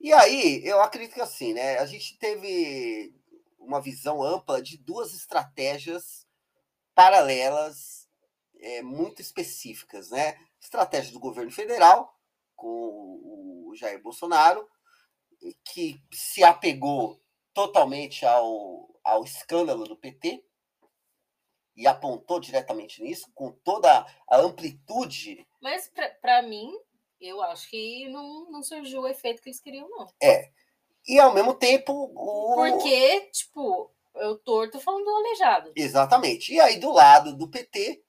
E 0.01 0.13
aí, 0.13 0.63
eu 0.65 0.81
acredito 0.81 1.15
que 1.15 1.21
assim, 1.21 1.53
né? 1.53 1.79
A 1.79 1.87
gente 1.87 2.19
teve 2.19 3.15
uma 3.59 3.81
visão 3.81 4.23
ampla 4.23 4.63
de 4.63 4.79
duas 4.79 5.15
estratégias 5.15 6.27
paralelas 6.95 8.09
é, 8.59 8.83
muito 8.83 9.21
específicas, 9.21 10.11
né? 10.11 10.39
Estratégia 10.61 11.13
do 11.13 11.21
governo 11.21 11.51
federal, 11.51 12.15
com 12.57 13.69
o 13.69 13.75
Jair 13.77 14.03
Bolsonaro, 14.03 14.69
que 15.65 16.03
se 16.13 16.43
apegou 16.43 17.21
totalmente 17.55 18.27
ao, 18.27 18.89
ao 19.03 19.25
escândalo 19.25 19.85
do 19.85 19.97
PT 19.97 20.45
e 21.77 21.87
apontou 21.87 22.41
diretamente 22.41 23.03
nisso, 23.03 23.31
com 23.35 23.53
toda 23.65 24.07
a 24.29 24.37
amplitude. 24.37 25.47
Mas, 25.61 25.91
para 26.21 26.43
mim, 26.43 26.73
eu 27.21 27.43
acho 27.43 27.69
que 27.69 28.09
não, 28.09 28.51
não 28.51 28.63
surgiu 28.63 29.03
o 29.03 29.09
efeito 29.09 29.43
que 29.43 29.49
eles 29.49 29.61
queriam, 29.61 29.89
não. 29.89 30.09
É. 30.23 30.51
E, 31.07 31.19
ao 31.19 31.33
mesmo 31.33 31.55
tempo. 31.55 31.93
O... 32.15 32.55
Porque, 32.55 33.21
tipo, 33.33 33.91
eu 34.15 34.39
torto 34.39 34.81
falando 34.81 35.05
do 35.05 35.11
aleijado. 35.11 35.73
Exatamente. 35.75 36.53
E 36.53 36.61
aí, 36.61 36.79
do 36.79 36.93
lado 36.93 37.35
do 37.35 37.49
PT, 37.49 38.03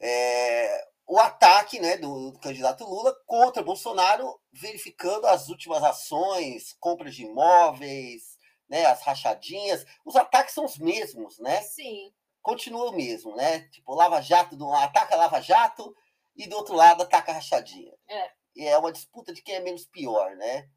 é, 0.00 0.88
o 1.06 1.18
ataque 1.18 1.80
né, 1.80 1.96
do, 1.96 2.30
do, 2.30 2.38
candidato 2.38 2.84
Lula 2.84 3.14
contra 3.26 3.62
Bolsonaro, 3.62 4.38
verificando 4.52 5.26
as 5.26 5.48
últimas 5.48 5.82
ações, 5.82 6.74
compras 6.80 7.14
de 7.14 7.24
imóveis, 7.24 8.38
né, 8.68 8.86
as 8.86 9.02
rachadinhas. 9.02 9.84
Os 10.04 10.16
ataques 10.16 10.54
são 10.54 10.64
os 10.64 10.78
mesmos, 10.78 11.38
né? 11.38 11.60
Sim. 11.62 12.12
Continua 12.44 12.90
o 12.90 12.92
mesmo, 12.92 13.34
né? 13.34 13.60
Tipo, 13.70 13.94
Lava 13.94 14.20
Jato, 14.20 14.54
do, 14.54 14.70
ataca 14.70 15.16
Lava 15.16 15.40
Jato 15.40 15.96
e 16.36 16.46
do 16.46 16.56
outro 16.56 16.74
lado 16.74 17.02
ataca 17.02 17.32
rachadinha. 17.32 17.90
É. 18.06 18.30
E 18.54 18.66
é 18.66 18.76
uma 18.76 18.92
disputa 18.92 19.32
de 19.32 19.40
quem 19.40 19.54
é 19.54 19.60
menos 19.60 19.86
pior, 19.86 20.36
né? 20.36 20.68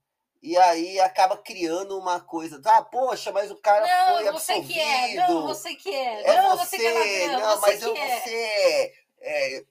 E 0.41 0.57
aí 0.57 0.97
acaba 1.01 1.35
criando 1.35 1.99
uma 1.99 2.21
coisa. 2.21 2.61
Ah, 2.63 2.81
poxa, 2.81 3.33
mas 3.33 3.51
o 3.51 3.57
cara 3.57 3.85
não, 3.85 4.15
foi 4.15 4.27
absolvido. 4.29 4.67
Você 4.67 4.73
que 4.73 4.79
é, 4.79 5.27
não, 5.27 5.47
você 5.47 5.75
que 5.75 5.89
é. 5.89 6.23
é 6.23 6.41
não, 6.41 6.57
você, 6.57 6.65
você 6.65 6.77
que 6.77 6.85
é 6.85 7.27
ladrão, 7.27 7.49
não, 7.49 7.61
mas 7.61 7.81
eu, 7.81 7.95
é. 7.97 8.19
você 8.21 8.93
é, 9.19 9.61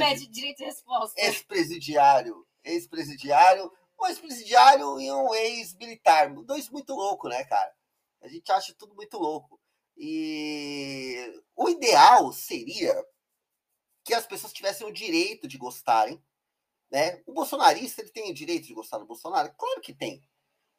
Pede 0.00 0.26
direito 0.26 0.58
de 0.58 0.64
resposta. 0.64 1.20
Ex-presidiário. 1.20 2.44
Ex-presidiário. 2.64 3.72
Um 4.00 4.06
ex-presidiário 4.08 5.00
e 5.00 5.12
um 5.12 5.32
ex-militar. 5.32 6.34
Dois 6.42 6.68
muito 6.70 6.92
loucos, 6.92 7.30
né, 7.30 7.44
cara? 7.44 7.72
A 8.20 8.26
gente 8.26 8.50
acha 8.50 8.74
tudo 8.76 8.96
muito 8.96 9.16
louco. 9.16 9.60
E 9.96 11.42
o 11.54 11.68
ideal 11.68 12.32
seria 12.32 12.94
que 14.04 14.14
as 14.14 14.26
pessoas 14.26 14.52
tivessem 14.52 14.86
o 14.86 14.92
direito 14.92 15.48
de 15.48 15.58
gostarem. 15.58 16.22
Né? 16.90 17.22
O 17.26 17.32
bolsonarista 17.32 18.02
ele 18.02 18.10
tem 18.10 18.30
o 18.30 18.34
direito 18.34 18.66
de 18.66 18.74
gostar 18.74 18.98
do 18.98 19.06
Bolsonaro? 19.06 19.52
Claro 19.56 19.80
que 19.80 19.92
tem. 19.92 20.22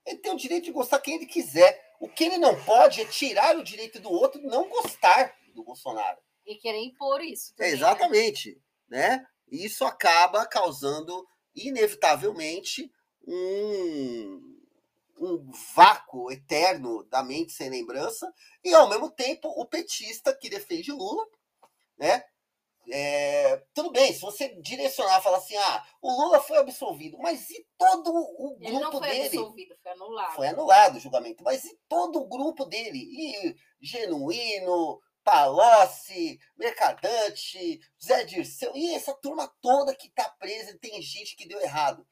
Ele 0.05 0.19
tem 0.19 0.31
o 0.31 0.37
direito 0.37 0.65
de 0.65 0.71
gostar 0.71 0.99
quem 0.99 1.15
ele 1.15 1.25
quiser. 1.25 1.95
O 1.99 2.07
que 2.07 2.23
ele 2.23 2.37
não 2.37 2.63
pode 2.63 3.01
é 3.01 3.05
tirar 3.05 3.57
o 3.57 3.63
direito 3.63 3.99
do 3.99 4.09
outro 4.09 4.39
de 4.39 4.47
não 4.47 4.69
gostar 4.69 5.35
do 5.53 5.63
Bolsonaro. 5.63 6.19
E 6.45 6.55
querer 6.55 6.81
impor 6.81 7.21
isso. 7.21 7.53
Também, 7.55 7.73
Exatamente. 7.73 8.61
Né? 8.87 9.17
né? 9.17 9.27
Isso 9.51 9.83
acaba 9.83 10.45
causando, 10.45 11.27
inevitavelmente, 11.53 12.89
um, 13.27 14.56
um 15.19 15.51
vácuo 15.75 16.31
eterno 16.31 17.03
da 17.05 17.23
mente 17.23 17.53
sem 17.53 17.69
lembrança, 17.69 18.31
e 18.63 18.73
ao 18.73 18.89
mesmo 18.89 19.09
tempo 19.11 19.47
o 19.49 19.65
petista 19.65 20.35
que 20.35 20.49
defende 20.49 20.91
Lula, 20.91 21.25
né? 21.97 22.23
É, 22.89 23.57
tudo 23.73 23.91
bem, 23.91 24.13
se 24.13 24.21
você 24.21 24.47
direcionar, 24.61 25.21
falar 25.21 25.39
assim, 25.39 25.57
ah, 25.57 25.85
o 26.01 26.09
Lula 26.09 26.39
foi 26.39 26.57
absolvido, 26.57 27.17
mas 27.17 27.49
e 27.49 27.67
todo 27.77 28.09
o 28.15 28.55
grupo 28.55 28.65
Ele 28.65 28.79
não 28.79 28.91
foi 28.91 29.09
dele? 29.09 29.25
absolvido, 29.25 29.75
foi 29.83 29.91
anulado. 29.91 30.35
Foi 30.35 30.47
anulado 30.47 30.95
o 30.95 30.99
julgamento, 30.99 31.43
mas 31.43 31.65
e 31.65 31.77
todo 31.89 32.21
o 32.21 32.27
grupo 32.29 32.65
dele? 32.65 32.99
E 32.99 33.55
Genuíno, 33.81 35.01
Palocci, 35.21 36.39
Mercadante, 36.55 37.81
Zé 38.01 38.23
Dirceu, 38.23 38.71
e 38.73 38.95
essa 38.95 39.13
turma 39.13 39.53
toda 39.61 39.93
que 39.93 40.07
está 40.07 40.29
presa, 40.39 40.77
tem 40.79 41.01
gente 41.01 41.35
que 41.35 41.45
deu 41.45 41.59
errado. 41.59 42.07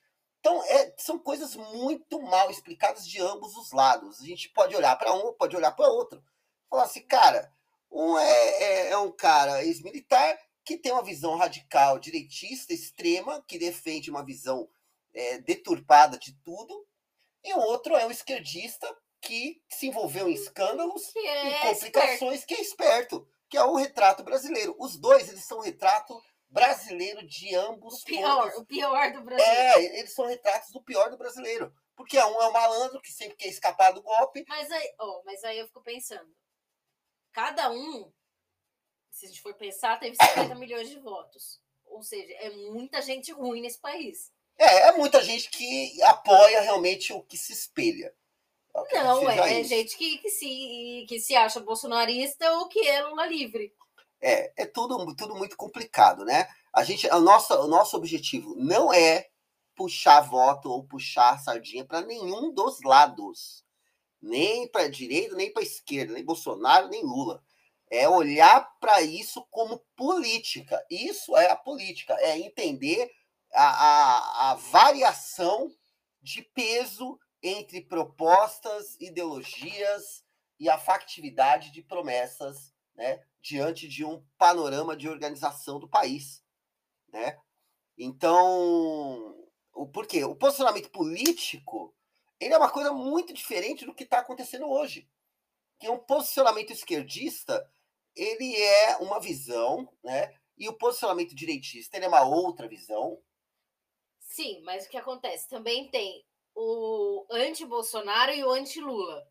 Então, 0.46 0.64
é, 0.66 0.94
são 1.00 1.18
coisas 1.18 1.56
muito 1.56 2.22
mal 2.22 2.52
explicadas 2.52 3.08
de 3.08 3.20
ambos 3.20 3.58
os 3.58 3.72
lados. 3.72 4.22
A 4.22 4.26
gente 4.26 4.48
pode 4.50 4.76
olhar 4.76 4.96
para 4.96 5.12
um, 5.12 5.34
pode 5.34 5.56
olhar 5.56 5.72
para 5.72 5.90
outro. 5.90 6.24
Falar 6.70 6.84
assim, 6.84 7.02
cara, 7.02 7.52
um 7.90 8.16
é, 8.16 8.50
é, 8.62 8.90
é 8.92 8.98
um 9.00 9.12
cara 9.12 9.66
ex-militar 9.66 10.38
que 10.64 10.78
tem 10.78 10.92
uma 10.92 11.02
visão 11.02 11.36
radical, 11.36 11.98
direitista, 11.98 12.74
extrema, 12.76 13.44
que 13.48 13.58
defende 13.58 14.12
uma 14.12 14.24
visão 14.24 14.70
é, 15.16 15.40
deturpada 15.40 16.16
de 16.16 16.32
tudo, 16.44 16.86
e 17.44 17.52
o 17.56 17.60
outro 17.62 17.96
é 17.96 18.06
um 18.06 18.12
esquerdista 18.12 18.88
que 19.22 19.64
se 19.68 19.88
envolveu 19.88 20.30
em 20.30 20.34
escândalos 20.34 21.12
é 21.16 21.50
e 21.50 21.74
complicações, 21.74 22.42
esperto. 22.42 22.46
que 22.46 22.54
é 22.54 22.62
esperto, 22.62 23.28
que 23.50 23.58
é 23.58 23.64
o 23.64 23.74
retrato 23.74 24.24
brasileiro. 24.24 24.76
Os 24.78 24.96
dois, 24.96 25.28
eles 25.28 25.46
são 25.46 25.60
retrato 25.60 26.22
brasileiro 26.56 27.28
de 27.28 27.54
ambos. 27.54 28.02
O 28.02 28.06
pior, 28.06 28.44
pontos. 28.44 28.60
o 28.60 28.66
pior 28.66 29.12
do 29.12 29.22
Brasil. 29.22 29.46
É, 29.46 30.00
eles 30.00 30.14
são 30.14 30.26
retratos 30.26 30.72
do 30.72 30.82
pior 30.82 31.10
do 31.10 31.18
brasileiro. 31.18 31.72
Porque 31.96 32.18
um 32.18 32.42
é 32.42 32.48
um 32.48 32.52
malandro 32.52 33.02
que 33.02 33.12
sempre 33.12 33.36
quer 33.36 33.48
escapar 33.48 33.92
do 33.92 34.02
golpe. 34.02 34.46
Mas 34.48 34.72
aí, 34.72 34.96
oh, 35.00 35.22
mas 35.26 35.44
aí 35.44 35.60
eu 35.60 35.68
fico 35.68 35.82
pensando. 35.84 36.34
Cada 37.34 37.70
um, 37.70 38.12
se 39.12 39.26
a 39.26 39.28
gente 39.28 39.42
for 39.42 39.54
pensar, 39.54 40.00
teve 40.00 40.16
50 40.16 40.56
milhões 40.56 40.90
de 40.90 40.98
votos. 41.00 41.62
Ou 41.86 42.02
seja, 42.02 42.34
é 42.36 42.50
muita 42.50 43.02
gente 43.02 43.32
ruim 43.34 43.62
nesse 43.62 43.80
país. 43.80 44.32
É, 44.58 44.88
é 44.88 44.92
muita 44.94 45.22
gente 45.22 45.50
que 45.50 46.02
apoia 46.04 46.62
realmente 46.62 47.12
o 47.12 47.22
que 47.22 47.38
se 47.38 47.52
espelha. 47.52 48.16
Não, 48.94 49.30
é, 49.30 49.62
é 49.62 49.64
gente 49.64 49.98
que, 49.98 50.18
que, 50.18 50.30
se, 50.30 51.06
que 51.08 51.20
se 51.20 51.36
acha 51.36 51.62
bolsonarista 51.62 52.52
ou 52.54 52.68
que 52.68 52.86
é 52.86 53.04
Lula 53.04 53.26
livre. 53.26 53.74
É, 54.28 54.64
é 54.64 54.66
tudo, 54.66 55.16
tudo 55.16 55.36
muito 55.36 55.56
complicado, 55.56 56.26
né? 56.26 56.48
A 56.74 56.84
gente, 56.84 57.06
o 57.08 57.22
nosso, 57.22 57.54
o 57.54 57.68
nosso 57.68 57.96
objetivo 57.96 58.56
não 58.56 58.92
é 58.92 59.30
puxar 59.76 60.22
voto 60.22 60.72
ou 60.72 60.84
puxar 60.84 61.38
sardinha 61.40 61.86
para 61.86 62.02
nenhum 62.02 62.52
dos 62.52 62.82
lados. 62.82 63.64
Nem 64.20 64.68
para 64.68 64.86
a 64.86 64.90
direita, 64.90 65.36
nem 65.36 65.54
para 65.54 65.62
a 65.62 65.66
esquerda, 65.66 66.14
nem 66.14 66.26
Bolsonaro, 66.26 66.88
nem 66.88 67.04
Lula. 67.04 67.44
É 67.88 68.10
olhar 68.10 68.68
para 68.80 69.00
isso 69.04 69.46
como 69.52 69.86
política. 69.96 70.84
Isso 70.90 71.38
é 71.38 71.52
a 71.52 71.56
política, 71.56 72.16
é 72.16 72.40
entender 72.40 73.12
a, 73.54 73.68
a, 73.68 74.52
a 74.52 74.56
variação 74.56 75.72
de 76.20 76.42
peso 76.42 77.20
entre 77.44 77.80
propostas, 77.80 78.98
ideologias 79.00 80.24
e 80.60 80.68
a 80.68 80.80
factividade 80.80 81.72
de 81.72 81.84
promessas, 81.84 82.74
né, 82.96 83.22
diante 83.46 83.88
de 83.88 84.04
um 84.04 84.26
panorama 84.40 84.98
de 84.98 85.08
organização 85.08 85.80
do 85.80 85.88
país, 85.88 86.44
né? 87.10 87.40
Então, 87.96 89.38
o 89.72 89.88
porquê? 89.88 90.24
O 90.24 90.36
posicionamento 90.36 90.90
político 90.90 91.96
ele 92.40 92.56
é 92.56 92.58
uma 92.58 92.72
coisa 92.72 92.92
muito 92.92 93.32
diferente 93.32 93.86
do 93.86 93.94
que 93.94 94.04
está 94.04 94.20
acontecendo 94.20 94.68
hoje. 94.68 95.08
Que 95.80 95.88
um 95.88 96.00
posicionamento 96.00 96.72
esquerdista 96.72 97.72
ele 98.16 98.56
é 98.60 98.98
uma 98.98 99.20
visão, 99.20 99.94
né? 100.04 100.34
E 100.58 100.68
o 100.68 100.74
posicionamento 100.74 101.36
direitista 101.36 101.98
ele 101.98 102.06
é 102.06 102.10
uma 102.10 102.26
outra 102.26 102.68
visão. 102.68 103.22
Sim, 104.22 104.60
mas 104.64 104.88
o 104.88 104.90
que 104.90 104.98
acontece? 104.98 105.48
Também 105.48 105.88
tem 105.92 106.26
o 106.56 107.28
anti-Bolsonaro 107.30 108.32
e 108.32 108.44
o 108.44 108.50
anti-Lula. 108.50 109.24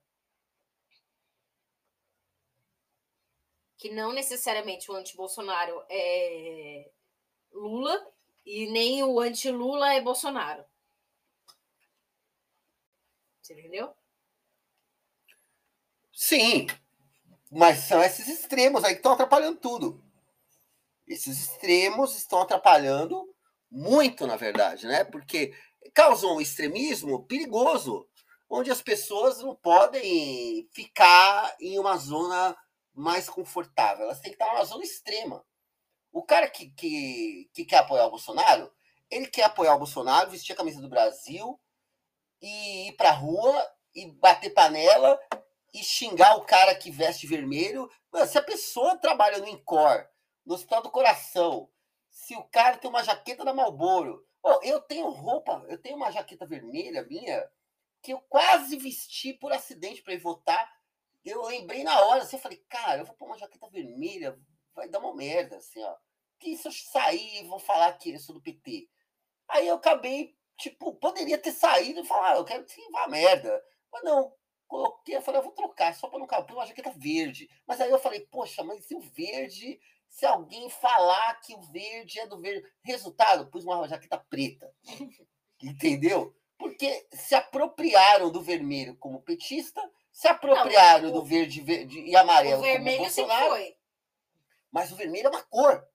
Que 3.84 3.90
não 3.90 4.14
necessariamente 4.14 4.90
o 4.90 4.94
anti-Bolsonaro 4.94 5.84
é 5.90 6.90
Lula 7.52 8.10
e 8.42 8.66
nem 8.70 9.04
o 9.04 9.20
anti-Lula 9.20 9.92
é 9.92 10.00
Bolsonaro. 10.00 10.64
Você 13.42 13.52
entendeu? 13.52 13.94
Sim, 16.10 16.66
mas 17.50 17.80
são 17.80 18.02
esses 18.02 18.26
extremos 18.26 18.82
aí 18.84 18.94
que 18.94 19.00
estão 19.00 19.12
atrapalhando 19.12 19.60
tudo. 19.60 20.02
Esses 21.06 21.38
extremos 21.38 22.16
estão 22.16 22.40
atrapalhando 22.40 23.36
muito, 23.70 24.26
na 24.26 24.36
verdade, 24.36 24.86
né? 24.86 25.04
Porque 25.04 25.54
causam 25.92 26.36
um 26.36 26.40
extremismo 26.40 27.26
perigoso, 27.26 28.08
onde 28.48 28.70
as 28.70 28.80
pessoas 28.80 29.42
não 29.42 29.54
podem 29.54 30.66
ficar 30.72 31.54
em 31.60 31.78
uma 31.78 31.98
zona 31.98 32.56
mais 32.94 33.28
confortável, 33.28 34.04
elas 34.04 34.20
têm 34.20 34.30
que 34.30 34.42
estar 34.42 34.52
numa 34.52 34.64
zona 34.64 34.84
extrema. 34.84 35.44
O 36.12 36.22
cara 36.22 36.48
que, 36.48 36.70
que, 36.70 37.50
que 37.52 37.64
quer 37.64 37.78
apoiar 37.78 38.06
o 38.06 38.10
Bolsonaro, 38.10 38.72
ele 39.10 39.26
quer 39.26 39.44
apoiar 39.44 39.74
o 39.74 39.78
Bolsonaro, 39.78 40.30
vestir 40.30 40.52
a 40.52 40.56
camisa 40.56 40.80
do 40.80 40.88
Brasil 40.88 41.60
e 42.40 42.88
ir 42.88 42.92
pra 42.92 43.10
rua 43.10 43.70
e 43.94 44.10
bater 44.12 44.50
panela 44.50 45.18
e 45.72 45.82
xingar 45.82 46.36
o 46.36 46.44
cara 46.44 46.74
que 46.74 46.90
veste 46.90 47.26
vermelho. 47.26 47.90
Mano, 48.12 48.26
se 48.26 48.38
a 48.38 48.42
pessoa 48.42 48.96
trabalha 48.96 49.38
no 49.38 49.48
INCOR, 49.48 50.08
no 50.46 50.54
Hospital 50.54 50.82
do 50.82 50.90
Coração, 50.90 51.68
se 52.08 52.36
o 52.36 52.44
cara 52.44 52.78
tem 52.78 52.88
uma 52.88 53.02
jaqueta 53.02 53.44
da 53.44 53.52
Malboro, 53.52 54.24
Oh, 54.46 54.60
eu 54.62 54.78
tenho 54.78 55.08
roupa, 55.08 55.64
eu 55.68 55.78
tenho 55.78 55.96
uma 55.96 56.10
jaqueta 56.10 56.44
vermelha 56.44 57.02
minha 57.04 57.50
que 58.02 58.12
eu 58.12 58.20
quase 58.28 58.76
vesti 58.76 59.32
por 59.32 59.50
acidente 59.50 60.02
para 60.02 60.12
ir 60.12 60.18
votar. 60.18 60.70
Eu 61.24 61.42
lembrei 61.42 61.82
na 61.82 61.98
hora, 62.04 62.22
assim, 62.22 62.36
eu 62.36 62.42
falei, 62.42 62.58
cara, 62.68 63.02
eu 63.02 63.06
vou 63.06 63.14
pôr 63.16 63.26
uma 63.26 63.38
jaqueta 63.38 63.68
vermelha, 63.68 64.38
vai 64.74 64.88
dar 64.88 64.98
uma 64.98 65.14
merda, 65.14 65.56
assim, 65.56 65.82
ó. 65.82 65.96
Que 66.38 66.56
se 66.56 66.68
eu 66.68 66.72
sair 66.72 67.40
e 67.40 67.46
vou 67.46 67.58
falar 67.58 67.92
que 67.94 68.12
eu 68.12 68.18
sou 68.18 68.34
do 68.34 68.42
PT? 68.42 68.88
Aí 69.48 69.68
eu 69.68 69.76
acabei 69.76 70.36
tipo, 70.56 70.94
poderia 70.94 71.38
ter 71.38 71.52
saído 71.52 72.00
e 72.00 72.06
falar, 72.06 72.32
ah, 72.32 72.36
eu 72.36 72.44
quero 72.44 72.64
que 72.64 72.90
vá 72.90 73.08
merda. 73.08 73.62
Mas 73.92 74.02
não, 74.04 74.32
coloquei, 74.66 75.16
eu 75.16 75.22
falei, 75.22 75.40
eu 75.40 75.44
vou 75.44 75.52
trocar, 75.52 75.94
só 75.94 76.08
para 76.08 76.18
não 76.18 76.26
cair, 76.26 76.44
uma 76.50 76.66
jaqueta 76.66 76.90
verde. 76.90 77.48
Mas 77.66 77.80
aí 77.80 77.90
eu 77.90 77.98
falei, 77.98 78.20
poxa, 78.20 78.62
mas 78.62 78.84
se 78.84 78.94
o 78.94 79.00
verde, 79.00 79.80
se 80.08 80.26
alguém 80.26 80.68
falar 80.70 81.40
que 81.40 81.54
o 81.54 81.62
verde 81.62 82.20
é 82.20 82.26
do 82.26 82.40
verde, 82.40 82.66
resultado, 82.82 83.50
pus 83.50 83.64
uma 83.64 83.88
jaqueta 83.88 84.18
preta. 84.18 84.72
Entendeu? 85.62 86.34
Porque 86.58 87.06
se 87.12 87.34
apropriaram 87.34 88.30
do 88.30 88.42
vermelho 88.42 88.96
como 88.96 89.22
petista, 89.22 89.80
se 90.14 90.28
apropriaram 90.28 91.02
não, 91.02 91.10
o, 91.10 91.12
do 91.12 91.24
verde, 91.24 91.60
verde 91.60 92.00
e 92.00 92.14
amarelo 92.14 92.60
o 92.60 92.62
vermelho 92.62 92.98
como 92.98 93.08
Bolsonaro. 93.08 93.48
Foi. 93.48 93.76
Mas 94.70 94.92
o 94.92 94.96
vermelho 94.96 95.26
é 95.26 95.30
uma 95.30 95.42
cor. 95.42 95.88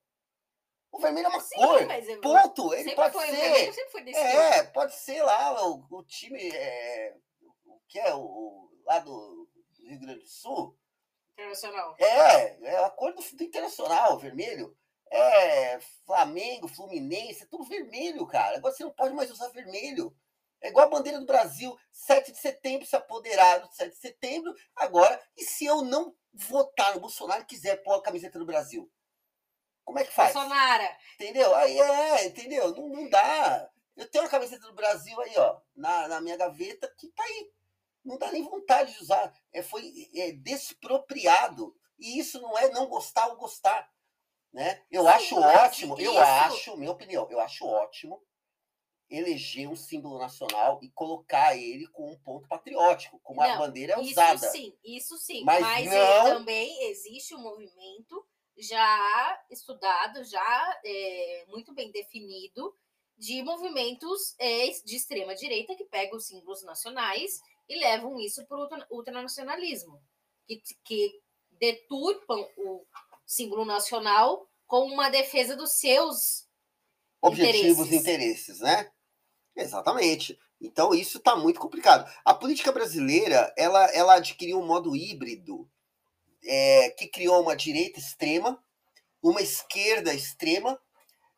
O 0.92 1.00
vermelho 1.00 1.26
é 1.26 1.30
uma 1.30 1.40
Sim, 1.40 1.56
cor. 1.56 1.88
Ponto. 2.20 2.74
Ele 2.74 2.94
pode 2.94 3.14
foi, 3.14 3.26
ser. 3.28 4.14
é, 4.14 4.62
pode 4.64 4.94
ser 4.94 5.22
lá 5.22 5.66
o, 5.66 5.86
o 5.90 6.04
time. 6.04 6.50
É, 6.50 7.16
o 7.64 7.80
que 7.88 7.98
é? 7.98 8.14
O, 8.14 8.70
lá 8.84 8.98
do, 8.98 9.48
do 9.78 9.88
Rio 9.88 10.00
Grande 10.00 10.20
do 10.20 10.28
Sul. 10.28 10.76
Internacional. 11.32 11.96
É, 11.98 12.66
é 12.66 12.84
a 12.84 12.90
cor 12.90 13.14
do, 13.14 13.22
do 13.22 13.42
internacional, 13.42 14.18
vermelho. 14.18 14.76
É 15.10 15.80
Flamengo, 16.04 16.68
Fluminense, 16.68 17.44
é 17.44 17.46
tudo 17.46 17.64
vermelho, 17.64 18.26
cara. 18.26 18.58
Agora 18.58 18.74
você 18.74 18.84
não 18.84 18.92
pode 18.92 19.14
mais 19.14 19.30
usar 19.30 19.48
vermelho. 19.48 20.14
É 20.60 20.68
igual 20.68 20.86
a 20.86 20.90
bandeira 20.90 21.18
do 21.18 21.26
Brasil, 21.26 21.76
7 21.90 22.32
de 22.32 22.38
setembro, 22.38 22.86
se 22.86 22.94
apoderaram 22.94 23.66
do 23.66 23.74
7 23.74 23.92
de 23.92 23.98
setembro. 23.98 24.54
Agora, 24.76 25.20
e 25.36 25.44
se 25.44 25.64
eu 25.64 25.82
não 25.82 26.14
votar 26.32 26.94
no 26.94 27.00
Bolsonaro 27.00 27.42
e 27.42 27.46
quiser 27.46 27.82
pôr 27.82 27.94
a 27.94 28.02
camiseta 28.02 28.38
do 28.38 28.44
Brasil? 28.44 28.90
Como 29.84 29.98
é 29.98 30.04
que 30.04 30.12
faz? 30.12 30.34
Bolsonaro. 30.34 30.84
Entendeu? 31.14 31.54
Aí 31.54 31.78
é, 31.78 32.26
entendeu? 32.26 32.74
Não, 32.74 32.88
não 32.88 33.08
dá. 33.08 33.70
Eu 33.96 34.08
tenho 34.10 34.24
a 34.24 34.28
camiseta 34.28 34.66
do 34.66 34.74
Brasil 34.74 35.18
aí, 35.20 35.36
ó, 35.36 35.60
na, 35.74 36.08
na 36.08 36.20
minha 36.20 36.36
gaveta, 36.36 36.92
que 36.96 37.08
tá 37.08 37.22
aí. 37.22 37.50
Não 38.04 38.18
dá 38.18 38.30
nem 38.30 38.42
vontade 38.42 38.92
de 38.92 39.02
usar. 39.02 39.32
É, 39.52 39.62
foi 39.62 40.10
é, 40.14 40.32
despropriado. 40.32 41.74
E 41.98 42.18
isso 42.18 42.40
não 42.40 42.56
é 42.56 42.68
não 42.70 42.86
gostar 42.86 43.28
ou 43.28 43.36
gostar. 43.36 43.90
Né? 44.52 44.82
Eu 44.90 45.02
Sim, 45.02 45.08
acho 45.08 45.40
ótimo, 45.40 46.00
eu 46.00 46.18
acho, 46.18 46.76
minha 46.76 46.90
opinião, 46.90 47.28
eu 47.30 47.38
acho 47.38 47.64
ótimo 47.64 48.20
eleger 49.10 49.68
um 49.68 49.74
símbolo 49.74 50.18
nacional 50.18 50.78
e 50.82 50.88
colocar 50.90 51.56
ele 51.56 51.86
com 51.88 52.12
um 52.12 52.18
ponto 52.18 52.48
patriótico, 52.48 53.18
como 53.22 53.42
não, 53.42 53.50
a 53.50 53.56
bandeira 53.56 53.94
é 53.94 53.98
usada. 53.98 54.46
Isso 54.46 54.52
sim, 54.52 54.74
isso 54.84 55.18
sim. 55.18 55.44
Mas, 55.44 55.60
Mas 55.60 55.86
não... 55.86 56.24
também 56.38 56.90
existe 56.90 57.34
um 57.34 57.40
movimento 57.40 58.24
já 58.56 59.42
estudado, 59.50 60.22
já 60.24 60.80
é, 60.84 61.44
muito 61.48 61.74
bem 61.74 61.90
definido, 61.90 62.74
de 63.16 63.42
movimentos 63.42 64.34
é, 64.38 64.68
de 64.84 64.96
extrema 64.96 65.34
direita 65.34 65.74
que 65.74 65.84
pegam 65.84 66.16
os 66.16 66.26
símbolos 66.26 66.62
nacionais 66.62 67.40
e 67.68 67.78
levam 67.78 68.18
isso 68.18 68.46
para 68.46 68.56
o 68.56 68.96
ultranacionalismo, 68.96 70.00
que, 70.46 70.62
que 70.84 71.20
deturpam 71.50 72.48
o 72.56 72.86
símbolo 73.26 73.64
nacional 73.64 74.48
como 74.66 74.94
uma 74.94 75.10
defesa 75.10 75.56
dos 75.56 75.72
seus 75.72 76.48
objetivos 77.20 77.90
e 77.90 77.96
interesses, 77.96 78.60
né? 78.60 78.90
Exatamente. 79.62 80.38
Então 80.60 80.94
isso 80.94 81.18
está 81.18 81.36
muito 81.36 81.58
complicado. 81.58 82.10
A 82.24 82.34
política 82.34 82.70
brasileira 82.70 83.52
ela, 83.56 83.84
ela 83.94 84.14
adquiriu 84.14 84.60
um 84.60 84.66
modo 84.66 84.94
híbrido 84.94 85.68
é, 86.44 86.90
que 86.90 87.08
criou 87.08 87.42
uma 87.42 87.56
direita 87.56 87.98
extrema, 87.98 88.62
uma 89.22 89.40
esquerda 89.40 90.12
extrema 90.12 90.78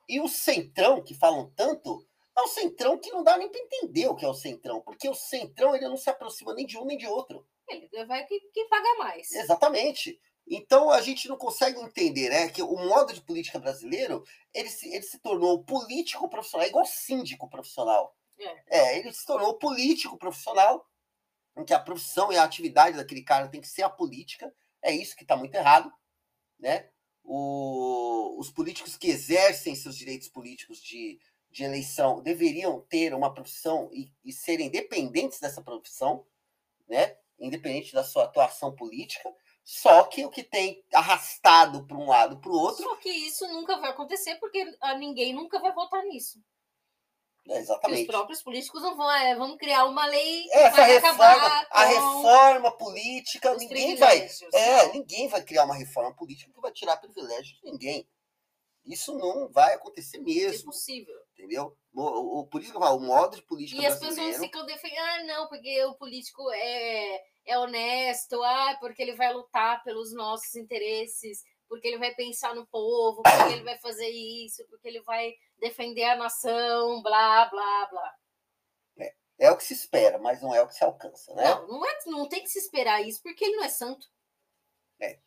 e 0.08 0.20
o 0.20 0.28
centrão 0.28 1.02
que 1.02 1.14
falam 1.14 1.52
tanto 1.56 2.06
é 2.36 2.40
o 2.40 2.48
centrão 2.48 2.98
que 2.98 3.10
não 3.10 3.22
dá 3.22 3.36
nem 3.36 3.48
para 3.48 3.60
entender 3.60 4.08
o 4.08 4.14
que 4.14 4.24
é 4.24 4.28
o 4.28 4.34
centrão, 4.34 4.80
porque 4.80 5.08
o 5.08 5.14
centrão 5.14 5.74
ele 5.74 5.88
não 5.88 5.96
se 5.96 6.08
aproxima 6.08 6.54
nem 6.54 6.66
de 6.66 6.78
um 6.78 6.84
nem 6.84 6.96
de 6.96 7.06
outro. 7.06 7.46
Ele 7.68 8.04
vai 8.06 8.24
que, 8.24 8.40
que 8.52 8.64
paga 8.64 8.94
mais. 8.98 9.30
Exatamente. 9.32 10.18
Então 10.46 10.90
a 10.90 11.00
gente 11.00 11.28
não 11.28 11.36
consegue 11.36 11.80
entender, 11.80 12.30
né, 12.30 12.48
que 12.48 12.62
o 12.62 12.76
modo 12.76 13.12
de 13.12 13.20
política 13.20 13.58
brasileiro 13.58 14.24
ele 14.52 14.68
se, 14.68 14.88
ele 14.92 15.02
se 15.02 15.18
tornou 15.18 15.62
político 15.64 16.28
profissional, 16.28 16.66
igual 16.66 16.84
síndico 16.84 17.48
profissional. 17.48 18.14
É. 18.44 18.78
é, 18.78 18.98
ele 18.98 19.12
se 19.12 19.24
tornou 19.24 19.58
político 19.58 20.16
profissional, 20.16 20.86
em 21.56 21.64
que 21.64 21.74
a 21.74 21.78
profissão 21.78 22.32
e 22.32 22.36
a 22.36 22.44
atividade 22.44 22.96
daquele 22.96 23.22
cara 23.22 23.48
tem 23.48 23.60
que 23.60 23.68
ser 23.68 23.82
a 23.82 23.90
política. 23.90 24.52
É 24.82 24.92
isso 24.92 25.16
que 25.16 25.22
está 25.22 25.36
muito 25.36 25.54
errado, 25.54 25.92
né? 26.58 26.88
O, 27.24 28.36
os 28.38 28.50
políticos 28.50 28.96
que 28.96 29.08
exercem 29.08 29.76
seus 29.76 29.96
direitos 29.96 30.28
políticos 30.28 30.82
de, 30.82 31.20
de 31.50 31.62
eleição 31.62 32.20
deveriam 32.20 32.80
ter 32.80 33.14
uma 33.14 33.32
profissão 33.32 33.88
e, 33.92 34.12
e 34.24 34.32
serem 34.32 34.66
independentes 34.66 35.38
dessa 35.38 35.62
profissão, 35.62 36.26
né? 36.88 37.16
Independente 37.38 37.92
da 37.92 38.02
sua 38.02 38.24
atuação 38.24 38.74
política. 38.74 39.32
Só 39.64 40.04
que 40.04 40.24
o 40.24 40.30
que 40.30 40.42
tem 40.42 40.84
arrastado 40.92 41.86
para 41.86 41.96
um 41.96 42.08
lado 42.08 42.40
para 42.40 42.50
o 42.50 42.54
outro. 42.54 42.82
Só 42.82 42.96
que 42.96 43.08
isso 43.08 43.46
nunca 43.48 43.78
vai 43.78 43.90
acontecer 43.90 44.34
porque 44.36 44.64
ninguém 44.98 45.32
nunca 45.32 45.60
vai 45.60 45.72
votar 45.72 46.02
nisso. 46.04 46.42
É, 47.48 47.58
exatamente. 47.58 48.02
os 48.02 48.06
próprios 48.06 48.42
políticos 48.42 48.82
não 48.82 48.96
vão, 48.96 49.10
é, 49.10 49.34
vamos 49.34 49.56
criar 49.56 49.84
uma 49.86 50.06
lei 50.06 50.44
Essa 50.52 50.84
reforma, 50.84 51.66
a 51.70 51.84
reforma 51.84 52.76
política, 52.76 53.54
ninguém 53.56 53.96
vai, 53.96 54.28
é, 54.52 54.86
não. 54.86 54.92
ninguém 54.92 55.26
vai 55.28 55.42
criar 55.42 55.64
uma 55.64 55.74
reforma 55.74 56.14
política 56.14 56.52
que 56.52 56.60
vai 56.60 56.70
tirar 56.70 56.98
privilégios 56.98 57.58
de 57.58 57.64
ninguém. 57.64 58.08
Isso 58.84 59.16
não 59.16 59.48
vai 59.48 59.74
acontecer 59.74 60.18
mesmo. 60.18 60.70
É 60.70 60.72
possível. 60.72 61.14
Entendeu? 61.32 61.76
O, 61.92 62.40
o, 62.40 62.46
por 62.46 62.60
isso 62.60 62.70
que 62.70 62.76
eu 62.76 62.80
falo, 62.80 62.98
o 62.98 63.06
modo 63.06 63.36
de 63.36 63.42
política 63.42 63.80
E 63.80 63.86
as 63.86 63.98
pessoas 63.98 64.38
ficam 64.38 64.64
defendendo, 64.64 64.98
ah, 64.98 65.24
não, 65.24 65.48
porque 65.48 65.84
o 65.84 65.94
político 65.94 66.50
é, 66.52 67.20
é 67.44 67.58
honesto, 67.58 68.42
ah, 68.42 68.76
porque 68.80 69.02
ele 69.02 69.14
vai 69.14 69.32
lutar 69.32 69.82
pelos 69.82 70.12
nossos 70.14 70.54
interesses, 70.54 71.42
porque 71.72 71.88
ele 71.88 71.96
vai 71.96 72.14
pensar 72.14 72.54
no 72.54 72.66
povo, 72.66 73.22
porque 73.22 73.52
ele 73.54 73.62
vai 73.62 73.78
fazer 73.78 74.06
isso, 74.06 74.62
porque 74.68 74.86
ele 74.86 75.00
vai 75.00 75.32
defender 75.58 76.04
a 76.04 76.16
nação, 76.16 77.02
blá, 77.02 77.46
blá, 77.46 77.86
blá. 77.86 78.14
É, 78.98 79.14
é 79.38 79.50
o 79.50 79.56
que 79.56 79.64
se 79.64 79.72
espera, 79.72 80.18
mas 80.18 80.42
não 80.42 80.54
é 80.54 80.60
o 80.60 80.68
que 80.68 80.74
se 80.74 80.84
alcança, 80.84 81.34
né? 81.34 81.42
Não, 81.42 81.68
não, 81.68 81.86
é, 81.86 81.98
não 82.04 82.28
tem 82.28 82.42
que 82.42 82.50
se 82.50 82.58
esperar 82.58 83.00
isso, 83.00 83.22
porque 83.22 83.46
ele 83.46 83.56
não 83.56 83.64
é 83.64 83.70
santo. 83.70 84.06
É, 85.00 85.18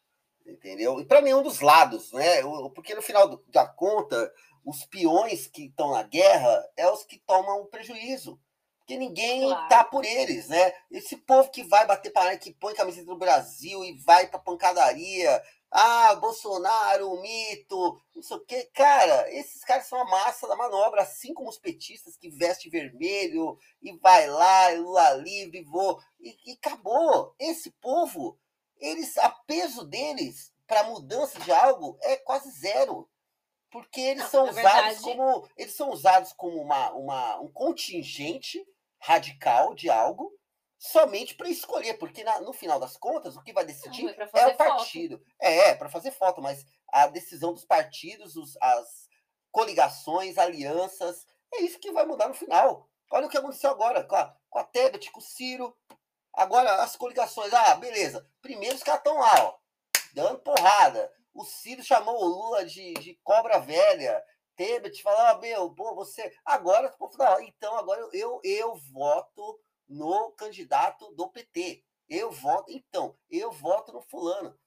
entendeu? 0.46 1.02
E 1.02 1.06
para 1.06 1.20
nenhum 1.20 1.42
dos 1.42 1.62
lados, 1.62 2.12
né? 2.12 2.44
Porque 2.76 2.94
no 2.94 3.02
final 3.02 3.38
da 3.48 3.66
conta, 3.68 4.32
os 4.64 4.86
peões 4.86 5.48
que 5.48 5.66
estão 5.66 5.94
na 5.94 6.04
guerra 6.04 6.64
é 6.78 6.88
os 6.88 7.04
que 7.04 7.18
tomam 7.18 7.62
o 7.62 7.66
prejuízo. 7.66 8.40
Porque 8.82 8.98
ninguém 8.98 9.42
claro. 9.42 9.68
tá 9.68 9.84
por 9.84 10.06
eles, 10.06 10.48
né? 10.48 10.72
Esse 10.92 11.18
povo 11.18 11.50
que 11.50 11.64
vai 11.64 11.88
bater 11.88 12.14
para 12.14 12.38
que 12.38 12.54
põe 12.54 12.76
camiseta 12.76 13.08
do 13.08 13.18
Brasil 13.18 13.84
e 13.84 13.98
vai 13.98 14.28
pra 14.28 14.38
pancadaria, 14.38 15.42
ah, 15.78 16.16
Bolsonaro, 16.16 17.22
mito, 17.22 18.02
não 18.16 18.24
sei 18.24 18.38
o 18.38 18.46
quê. 18.46 18.70
Cara, 18.74 19.30
esses 19.34 19.62
caras 19.66 19.86
são 19.88 20.00
a 20.00 20.06
massa 20.06 20.48
da 20.48 20.56
manobra, 20.56 21.02
assim 21.02 21.34
como 21.34 21.50
os 21.50 21.58
petistas 21.58 22.16
que 22.16 22.30
veste 22.30 22.70
vermelho 22.70 23.60
e 23.82 23.92
vai 23.98 24.26
lá, 24.26 24.70
Lula 24.70 25.16
livre, 25.16 25.62
vou. 25.64 26.00
E, 26.22 26.34
e 26.46 26.54
acabou. 26.54 27.36
Esse 27.38 27.72
povo, 27.82 28.40
eles, 28.78 29.18
a 29.18 29.30
peso 29.30 29.84
deles 29.84 30.54
para 30.66 30.86
mudança 30.86 31.38
de 31.42 31.52
algo 31.52 31.98
é 32.04 32.16
quase 32.16 32.50
zero. 32.52 33.10
Porque 33.70 34.00
eles 34.00 34.24
não, 34.24 34.30
são 34.30 34.50
usados 34.50 34.64
verdade... 34.64 35.02
como. 35.02 35.50
Eles 35.58 35.76
são 35.76 35.90
usados 35.90 36.32
como 36.32 36.62
uma, 36.62 36.94
uma, 36.94 37.40
um 37.42 37.52
contingente 37.52 38.66
radical 38.98 39.76
de 39.76 39.90
algo 39.90 40.32
somente 40.78 41.36
para 41.36 41.50
escolher, 41.50 41.96
porque 41.96 42.24
na, 42.24 42.42
no 42.42 42.54
final 42.54 42.80
das 42.80 42.98
contas, 42.98 43.36
o 43.36 43.44
que 43.44 43.54
vai 43.54 43.66
decidir 43.66 44.08
é, 44.10 44.40
é 44.40 44.48
o 44.48 44.58
partido. 44.58 45.18
Foto. 45.18 45.32
É, 45.40 45.76
para 45.76 45.90
fazer 45.90 46.12
foto, 46.12 46.42
mas 46.42 46.66
a 46.90 47.08
decisão 47.08 47.54
dos 47.54 47.66
partidos, 47.66 48.36
os, 48.36 48.58
as 48.62 49.10
coligações, 49.52 50.38
alianças, 50.38 51.26
é 51.54 51.62
isso 51.62 51.80
que 51.80 51.92
vai 51.92 52.06
mudar 52.06 52.28
no 52.28 52.34
final. 52.34 52.90
Olha 53.12 53.28
o 53.28 53.30
que 53.30 53.38
aconteceu 53.38 53.70
agora 53.70 54.04
com 54.04 54.16
a, 54.16 54.36
com 54.50 54.60
a 54.60 54.64
Tebet, 54.64 55.12
com 55.12 55.20
o 55.20 55.24
Ciro. 55.24 55.76
Agora 56.34 56.84
as 56.84 56.96
coligações. 56.96 57.54
Ah, 57.54 57.76
beleza. 57.76 58.28
Primeiro 58.42 58.76
os 58.76 58.84
caras 58.84 59.00
estão 59.00 59.20
lá, 59.20 59.46
ó, 59.46 59.56
dando 60.14 60.40
porrada. 60.40 61.12
O 61.34 61.46
Ciro 61.46 61.84
chamou 61.84 62.16
o 62.16 62.28
Lula 62.28 62.66
de, 62.66 62.94
de 62.96 63.16
cobra 63.24 63.60
velha. 63.60 64.24
Tebet 64.56 65.02
falou, 65.04 65.20
ah, 65.20 65.38
meu, 65.38 65.70
pô, 65.74 65.94
você. 65.96 66.34
Agora, 66.44 66.94
então 67.42 67.78
agora 67.78 68.02
eu, 68.02 68.10
eu, 68.14 68.42
eu 68.44 68.76
voto 68.76 69.60
no 69.88 70.32
candidato 70.32 71.12
do 71.12 71.30
PT. 71.30 71.84
Eu 72.08 72.32
voto, 72.32 72.72
então, 72.72 73.18
eu 73.30 73.52
voto 73.52 73.92
no 73.92 74.02
fulano. 74.02 74.58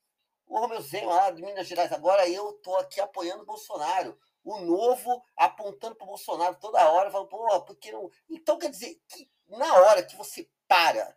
O 0.46 0.59
Romeu 0.59 0.81
Zema 0.81 1.14
lá 1.14 1.31
de 1.31 1.42
Minas 1.42 1.66
Gerais, 1.66 1.92
agora 1.92 2.28
eu 2.28 2.52
tô 2.54 2.74
aqui 2.76 3.00
apoiando 3.00 3.42
o 3.42 3.46
Bolsonaro. 3.46 4.18
O 4.42 4.59
novo 4.61 5.22
apontando 5.37 5.94
para 5.94 6.04
o 6.04 6.09
Bolsonaro 6.09 6.57
toda 6.59 6.90
hora, 6.90 7.11
falando, 7.11 7.28
pô, 7.28 7.61
porque 7.62 7.92
não. 7.92 8.11
Então 8.31 8.59
quer 8.59 8.70
dizer 8.70 9.00
que 9.09 9.31
na 9.46 9.74
hora 9.74 10.02
que 10.02 10.16
você 10.16 10.48
para 10.66 11.16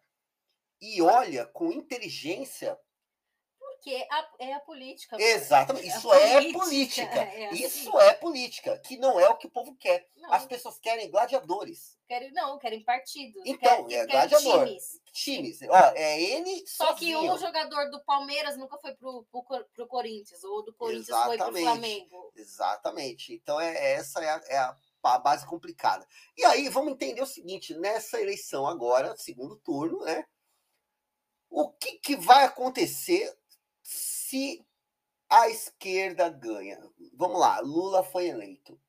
e 0.82 1.02
olha 1.02 1.46
com 1.46 1.72
inteligência, 1.72 2.78
Porque 3.82 4.08
a, 4.12 4.30
é 4.38 4.54
a 4.54 4.60
política. 4.60 5.20
Exatamente. 5.20 5.88
Isso 5.90 6.14
é, 6.14 6.34
é 6.38 6.54
política. 6.54 7.20
É 7.20 7.48
assim. 7.48 7.66
Isso 7.66 8.00
é 8.00 8.14
política, 8.14 8.78
que 8.78 8.96
não 8.96 9.20
é 9.20 9.28
o 9.28 9.36
que 9.36 9.48
o 9.48 9.50
povo 9.50 9.76
quer. 9.76 10.08
Não. 10.18 10.32
As 10.32 10.46
pessoas 10.46 10.78
querem 10.78 11.10
gladiadores. 11.10 11.98
Querem, 12.08 12.32
não, 12.32 12.60
querem 12.60 12.84
partidos. 12.84 13.42
Então, 13.44 13.88
querem, 13.88 14.04
é 14.04 14.06
gladiador. 14.06 14.68
Times. 14.68 15.02
Times. 15.12 15.60
Ó, 15.64 15.92
é 15.96 16.22
ele 16.22 16.64
Só 16.68 16.92
sozinho. 16.92 17.22
que 17.22 17.30
um 17.32 17.38
jogador 17.40 17.90
do 17.90 18.04
Palmeiras 18.04 18.56
nunca 18.56 18.78
foi 18.78 18.94
pro, 18.94 19.26
pro, 19.32 19.66
pro 19.74 19.88
Corinthians, 19.88 20.44
ou 20.44 20.64
do 20.64 20.74
Corinthians 20.74 21.10
Exatamente. 21.10 21.40
foi 21.40 21.52
pro 21.52 21.62
Flamengo. 21.64 22.32
Exatamente. 22.36 23.34
Então, 23.34 23.60
é, 23.60 23.94
essa 23.94 24.24
é 24.24 24.30
a, 24.30 24.42
é 24.48 24.58
a 24.58 24.78
a 25.04 25.18
base 25.18 25.48
complicada. 25.48 26.08
E 26.38 26.46
aí, 26.46 26.70
vamos 26.70 26.92
entender 26.94 27.24
o 27.24 27.26
seguinte: 27.26 27.74
nessa 27.74 28.22
eleição 28.22 28.68
agora, 28.68 29.18
segundo 29.18 29.56
turno, 29.56 30.04
né? 30.04 30.24
O 31.50 31.70
que, 31.70 31.94
que 31.94 32.16
vai 32.16 32.46
acontecer 32.46 33.36
se 34.32 34.66
a 35.30 35.50
esquerda 35.50 36.30
ganha? 36.30 36.80
Vamos 37.16 37.38
lá, 37.38 37.60
Lula 37.60 38.02
foi 38.02 38.28
eleito. 38.28 38.80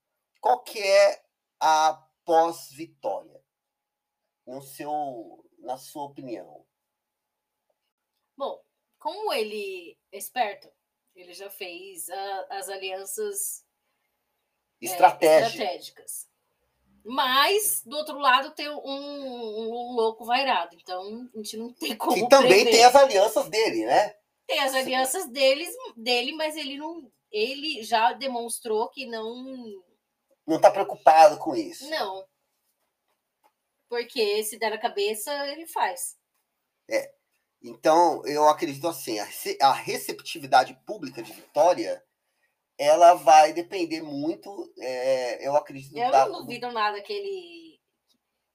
Qual 0.40 0.62
que 0.62 0.78
é 0.78 1.20
a 1.59 1.94
pós-vitória? 2.24 3.42
No 4.46 4.62
seu, 4.62 5.44
na 5.59 5.76
sua 5.76 6.05
opinião? 6.05 6.64
Bom, 8.37 8.62
como 8.98 9.33
ele 9.33 9.98
é 10.12 10.18
esperto, 10.18 10.70
ele 11.14 11.35
já 11.35 11.50
fez 11.50 12.09
a, 12.09 12.46
as 12.50 12.68
alianças 12.68 13.64
estratégicas. 14.81 15.61
É, 15.61 15.64
estratégicas. 15.64 16.31
Mas, 17.05 17.83
do 17.85 17.96
outro 17.96 18.18
lado, 18.18 18.52
tem 18.52 18.68
um, 18.68 18.81
um, 18.85 19.92
louco 19.92 20.24
vairado. 20.24 20.76
Então, 20.76 21.28
a 21.35 21.38
gente 21.38 21.57
não 21.57 21.72
tem 21.72 21.96
como. 21.96 22.16
E 22.16 22.28
também 22.28 22.62
prever. 22.62 22.70
tem 22.70 22.85
as 22.85 22.94
alianças 22.94 23.48
dele, 23.48 23.85
né? 23.87 24.21
Tem 24.53 24.61
as 24.61 24.75
alianças 24.75 25.31
deles, 25.31 25.75
dele, 25.97 26.33
mas 26.33 26.57
ele 26.57 26.77
não. 26.77 27.11
Ele 27.31 27.83
já 27.83 28.12
demonstrou 28.12 28.91
que 28.91 29.07
não. 29.07 29.83
Não 30.47 30.57
está 30.57 30.71
preocupado 30.71 31.38
com 31.38 31.57
isso. 31.57 31.88
Não. 31.88 32.27
Porque 33.88 34.45
se 34.45 34.59
der 34.59 34.71
na 34.71 34.79
cabeça, 34.79 35.33
ele 35.49 35.67
faz. 35.67 36.19
É. 36.91 37.15
Então, 37.62 38.23
eu 38.27 38.47
acredito 38.47 38.87
assim: 38.87 39.19
a 39.19 39.73
receptividade 39.73 40.79
pública 40.85 41.23
de 41.23 41.33
Vitória 41.33 42.05
ela 42.79 43.15
vai 43.15 43.53
depender 43.53 44.03
muito, 44.03 44.71
é, 44.79 45.47
eu 45.47 45.57
acredito. 45.57 45.97
Eu 45.97 46.11
da... 46.11 46.27
não 46.27 46.41
duvido 46.41 46.71
nada 46.73 47.01
que 47.01 47.12
ele 47.12 47.81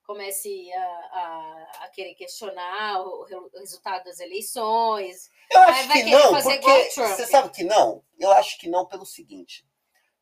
comece 0.08 0.72
a, 0.74 0.84
a, 0.84 1.70
a 1.84 1.90
querer 1.90 2.16
questionar 2.16 3.02
o, 3.02 3.24
o, 3.24 3.60
resultado 3.60 4.06
das 4.06 4.20
eleições. 4.20 5.30
Eu 5.50 5.62
acho 5.62 5.90
que 5.92 6.04
não, 6.04 6.42
porque 6.42 6.90
você 6.90 7.26
sabe 7.26 7.50
que 7.50 7.64
não. 7.64 8.04
Eu 8.20 8.32
acho 8.32 8.58
que 8.58 8.70
não 8.70 8.86
pelo 8.86 9.06
seguinte, 9.06 9.66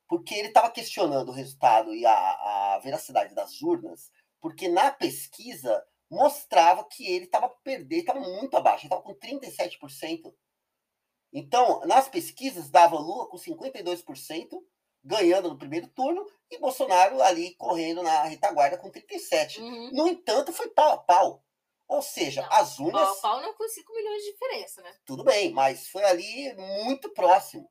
porque 0.08 0.36
ele 0.36 0.50
estava 0.50 0.70
questionando 0.70 1.30
o 1.30 1.34
resultado 1.34 1.94
e 1.94 2.06
a, 2.06 2.14
a 2.76 2.80
veracidade 2.84 3.34
das 3.34 3.62
urnas, 3.62 4.12
porque 4.40 4.68
na 4.68 4.92
pesquisa 4.92 5.84
mostrava 6.10 6.84
que 6.88 7.06
ele 7.08 7.26
estava 7.26 7.50
perdendo, 7.64 8.00
estava 8.00 8.20
muito 8.20 8.56
abaixo, 8.56 8.86
estava 8.86 9.02
com 9.02 9.14
37%. 9.16 10.34
Então, 11.34 11.82
nas 11.86 12.08
pesquisas, 12.08 12.70
dava 12.70 12.98
Lula 12.98 13.28
com 13.28 13.38
52%, 13.38 14.48
ganhando 15.04 15.50
no 15.50 15.58
primeiro 15.58 15.88
turno, 15.88 16.26
e 16.50 16.58
Bolsonaro 16.58 17.22
ali 17.22 17.56
correndo 17.56 18.02
na 18.02 18.24
retaguarda 18.24 18.78
com 18.78 18.90
37%. 18.90 19.60
Uhum. 19.60 19.92
No 19.92 20.08
entanto, 20.08 20.54
foi 20.54 20.70
pau 20.70 20.94
a 20.94 20.98
pau. 20.98 21.44
Ou 21.88 22.02
seja, 22.02 22.41
não, 22.41 22.52
as 22.52 22.80
urnas. 22.80 23.02
Pau 23.02 23.12
a 23.12 23.21
pau 23.21 23.41
não 23.41 23.54
com 23.54 23.67
5 23.67 23.93
milhões 23.93 24.24
de 24.24 24.32
diferença, 24.32 24.82
né? 24.82 24.95
Tudo 25.06 25.24
bem, 25.24 25.52
mas 25.52 25.88
foi 25.88 26.04
ali 26.04 26.54
muito 26.56 27.10
próximo. 27.13 27.69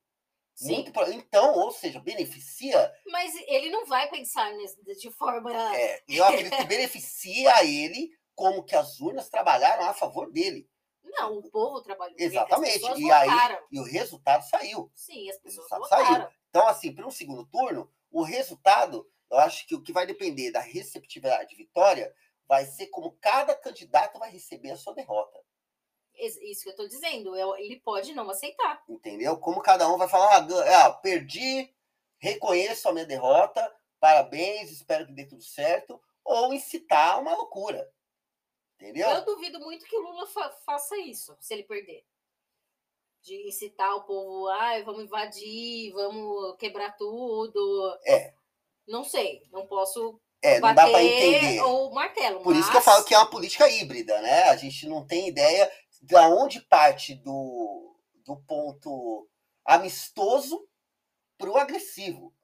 Sim. 0.54 0.74
Muito 0.74 0.92
próximo. 0.92 1.18
Então, 1.18 1.52
ou 1.54 1.72
seja, 1.72 1.98
beneficia. 1.98 2.92
Mas 3.08 3.34
ele 3.48 3.70
não 3.70 3.86
vai 3.86 4.08
pensar 4.08 4.52
de 4.96 5.10
forma. 5.10 5.52
É, 5.76 6.02
eu 6.08 6.24
acredito 6.24 6.56
que 6.56 6.64
beneficia 6.64 7.64
ele 7.64 8.10
como 8.34 8.64
que 8.64 8.76
as 8.76 9.00
urnas 9.00 9.28
trabalharam 9.28 9.84
a 9.84 9.94
favor 9.94 10.30
dele. 10.30 10.68
Não, 11.02 11.38
o 11.38 11.50
povo 11.50 11.80
trabalhou. 11.82 12.16
Exatamente. 12.18 12.84
E 13.00 13.10
aí 13.10 13.58
e 13.70 13.78
o 13.78 13.84
resultado 13.84 14.42
saiu. 14.48 14.90
Sim, 14.94 15.28
as 15.28 15.38
pessoas 15.38 15.68
votaram. 15.68 16.06
Saiu. 16.06 16.28
Então, 16.48 16.66
assim, 16.68 16.94
para 16.94 17.06
um 17.06 17.10
segundo 17.10 17.44
turno, 17.46 17.90
o 18.10 18.22
resultado, 18.22 19.08
eu 19.30 19.38
acho 19.38 19.66
que 19.66 19.74
o 19.74 19.82
que 19.82 19.92
vai 19.92 20.06
depender 20.06 20.50
da 20.50 20.60
receptividade 20.60 21.50
de 21.50 21.56
vitória 21.56 22.14
vai 22.46 22.64
ser 22.64 22.88
como 22.88 23.16
cada 23.20 23.54
candidato 23.54 24.18
vai 24.18 24.30
receber 24.30 24.70
a 24.70 24.76
sua 24.76 24.94
derrota. 24.94 25.40
Isso 26.16 26.62
que 26.62 26.68
eu 26.68 26.72
estou 26.72 26.88
dizendo. 26.88 27.34
Ele 27.56 27.80
pode 27.80 28.14
não 28.14 28.28
aceitar. 28.30 28.82
Entendeu? 28.88 29.36
Como 29.38 29.60
cada 29.60 29.88
um 29.88 29.98
vai 29.98 30.08
falar, 30.08 30.36
ah, 30.36 30.86
ah, 30.86 30.92
perdi, 30.92 31.74
reconheço 32.18 32.88
a 32.88 32.92
minha 32.92 33.06
derrota, 33.06 33.74
parabéns, 33.98 34.70
espero 34.70 35.06
que 35.06 35.12
dê 35.12 35.26
tudo 35.26 35.42
certo, 35.42 36.00
ou 36.24 36.54
incitar 36.54 37.20
uma 37.20 37.34
loucura. 37.34 37.90
Entendeu? 38.76 39.08
Eu 39.08 39.24
duvido 39.24 39.58
muito 39.60 39.84
que 39.86 39.96
o 39.96 40.00
Lula 40.00 40.26
fa 40.26 40.50
faça 40.64 40.96
isso, 40.98 41.36
se 41.40 41.54
ele 41.54 41.64
perder. 41.64 42.04
De 43.22 43.48
incitar 43.48 43.94
o 43.96 44.04
povo, 44.04 44.48
ah, 44.48 44.82
vamos 44.82 45.04
invadir, 45.04 45.92
vamos 45.92 46.56
quebrar 46.58 46.96
tudo. 46.96 47.98
É. 48.06 48.34
Não 48.86 49.02
sei, 49.02 49.48
não 49.50 49.66
posso 49.66 50.20
é, 50.44 50.60
não 50.60 50.74
dá 50.74 50.86
para 50.86 51.02
entender. 51.02 51.60
Ou 51.62 51.90
martelo. 51.90 52.42
Por 52.42 52.54
mas... 52.54 52.60
isso 52.60 52.70
que 52.70 52.76
eu 52.76 52.82
falo 52.82 53.02
que 53.04 53.14
é 53.14 53.18
uma 53.18 53.30
política 53.30 53.68
híbrida, 53.68 54.20
né? 54.20 54.42
A 54.50 54.56
gente 54.56 54.86
não 54.86 55.06
tem 55.06 55.26
ideia 55.26 55.72
de 56.02 56.14
onde 56.16 56.60
parte 56.60 57.14
do, 57.14 57.96
do 58.26 58.36
ponto 58.42 59.26
amistoso 59.64 60.68
para 61.38 61.50
o 61.50 61.56
agressivo, 61.56 62.34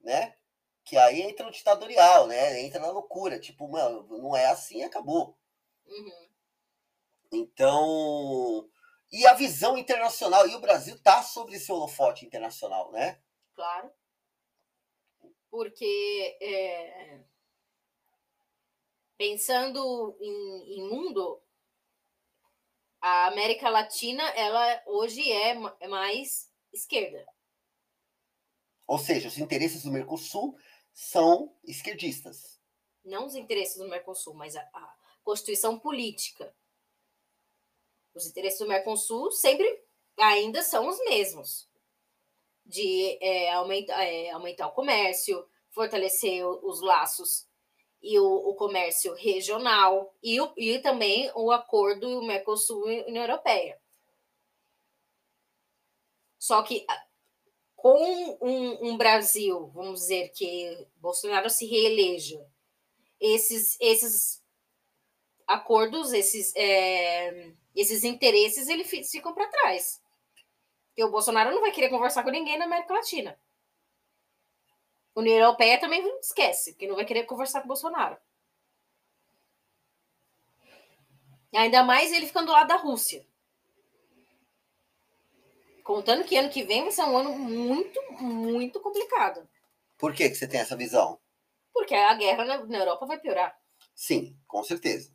né? 0.00 0.34
Que 0.84 0.96
aí 0.96 1.22
entra 1.22 1.46
no 1.46 1.52
ditatorial, 1.52 2.26
né? 2.26 2.60
Entra 2.62 2.80
na 2.80 2.90
loucura. 2.90 3.38
Tipo, 3.38 3.68
mano, 3.68 4.04
não 4.08 4.36
é 4.36 4.46
assim 4.46 4.82
acabou. 4.82 5.38
Uhum. 5.86 6.28
Então. 7.32 8.68
E 9.12 9.24
a 9.28 9.34
visão 9.34 9.78
internacional. 9.78 10.48
E 10.48 10.56
o 10.56 10.60
Brasil 10.60 11.00
tá 11.00 11.22
sobre 11.22 11.54
esse 11.54 11.70
holofote 11.70 12.26
internacional, 12.26 12.90
né? 12.90 13.20
Claro. 13.54 13.92
Porque. 15.56 16.36
É... 16.38 17.24
Pensando 19.16 20.14
em, 20.20 20.76
em 20.76 20.90
mundo, 20.90 21.42
a 23.00 23.28
América 23.28 23.70
Latina, 23.70 24.22
ela 24.32 24.82
hoje 24.84 25.32
é, 25.32 25.56
é 25.80 25.88
mais 25.88 26.52
esquerda. 26.70 27.26
Ou 28.86 28.98
seja, 28.98 29.28
os 29.28 29.38
interesses 29.38 29.84
do 29.84 29.90
Mercosul 29.90 30.58
são 30.92 31.56
esquerdistas. 31.64 32.60
Não 33.02 33.24
os 33.24 33.34
interesses 33.34 33.78
do 33.78 33.88
Mercosul, 33.88 34.34
mas 34.34 34.54
a, 34.54 34.60
a 34.60 34.96
Constituição 35.24 35.78
política. 35.78 36.54
Os 38.14 38.26
interesses 38.26 38.58
do 38.58 38.68
Mercosul 38.68 39.32
sempre 39.32 39.82
ainda 40.18 40.62
são 40.62 40.86
os 40.86 40.98
mesmos. 41.06 41.66
De 42.66 43.18
é, 43.22 43.52
aumentar, 43.52 44.02
é, 44.02 44.30
aumentar 44.30 44.66
o 44.66 44.72
comércio, 44.72 45.46
fortalecer 45.70 46.44
os 46.44 46.80
laços 46.82 47.46
e 48.02 48.18
o, 48.18 48.24
o 48.24 48.54
comércio 48.54 49.14
regional 49.14 50.14
e, 50.22 50.40
o, 50.40 50.52
e 50.56 50.78
também 50.80 51.30
o 51.34 51.50
acordo 51.52 52.22
Mercosul 52.22 52.90
e 52.90 53.02
União 53.02 53.24
Europeia. 53.24 53.78
Só 56.38 56.62
que 56.62 56.84
com 57.74 58.38
um, 58.40 58.88
um, 58.88 58.96
Brasil, 58.96 59.70
vamos 59.74 60.00
dizer, 60.00 60.30
que 60.30 60.86
Bolsonaro 60.96 61.48
se 61.48 61.66
reeleja, 61.66 62.44
esses, 63.20 63.76
esses 63.80 64.42
acordos, 65.46 66.12
esses, 66.12 66.54
é, 66.56 67.52
esses 67.74 68.02
interesses, 68.02 68.68
eles 68.68 68.88
ficam 69.10 69.34
para 69.34 69.48
trás. 69.48 70.02
Porque 70.96 71.04
o 71.04 71.10
Bolsonaro 71.10 71.50
não 71.50 71.60
vai 71.60 71.72
querer 71.72 71.90
conversar 71.90 72.24
com 72.24 72.30
ninguém 72.30 72.56
na 72.56 72.64
América 72.64 72.94
Latina. 72.94 73.38
A 75.14 75.20
União 75.20 75.36
Europeia 75.36 75.78
também 75.78 76.02
esquece, 76.20 76.74
que 76.74 76.86
não 76.86 76.96
vai 76.96 77.04
querer 77.04 77.24
conversar 77.24 77.60
com 77.60 77.66
o 77.66 77.68
Bolsonaro. 77.68 78.16
Ainda 81.54 81.84
mais 81.84 82.10
ele 82.12 82.26
ficando 82.26 82.46
do 82.46 82.52
lado 82.52 82.68
da 82.68 82.76
Rússia. 82.76 83.26
Contando 85.84 86.24
que 86.24 86.34
ano 86.34 86.48
que 86.48 86.64
vem 86.64 86.84
vai 86.84 86.92
ser 86.92 87.02
um 87.02 87.18
ano 87.18 87.38
muito, 87.38 88.00
muito 88.12 88.80
complicado. 88.80 89.46
Por 89.98 90.14
que, 90.14 90.30
que 90.30 90.34
você 90.34 90.48
tem 90.48 90.60
essa 90.60 90.76
visão? 90.76 91.20
Porque 91.74 91.94
a 91.94 92.14
guerra 92.14 92.64
na 92.64 92.78
Europa 92.78 93.04
vai 93.04 93.20
piorar. 93.20 93.54
Sim, 93.94 94.34
com 94.46 94.64
certeza. 94.64 95.12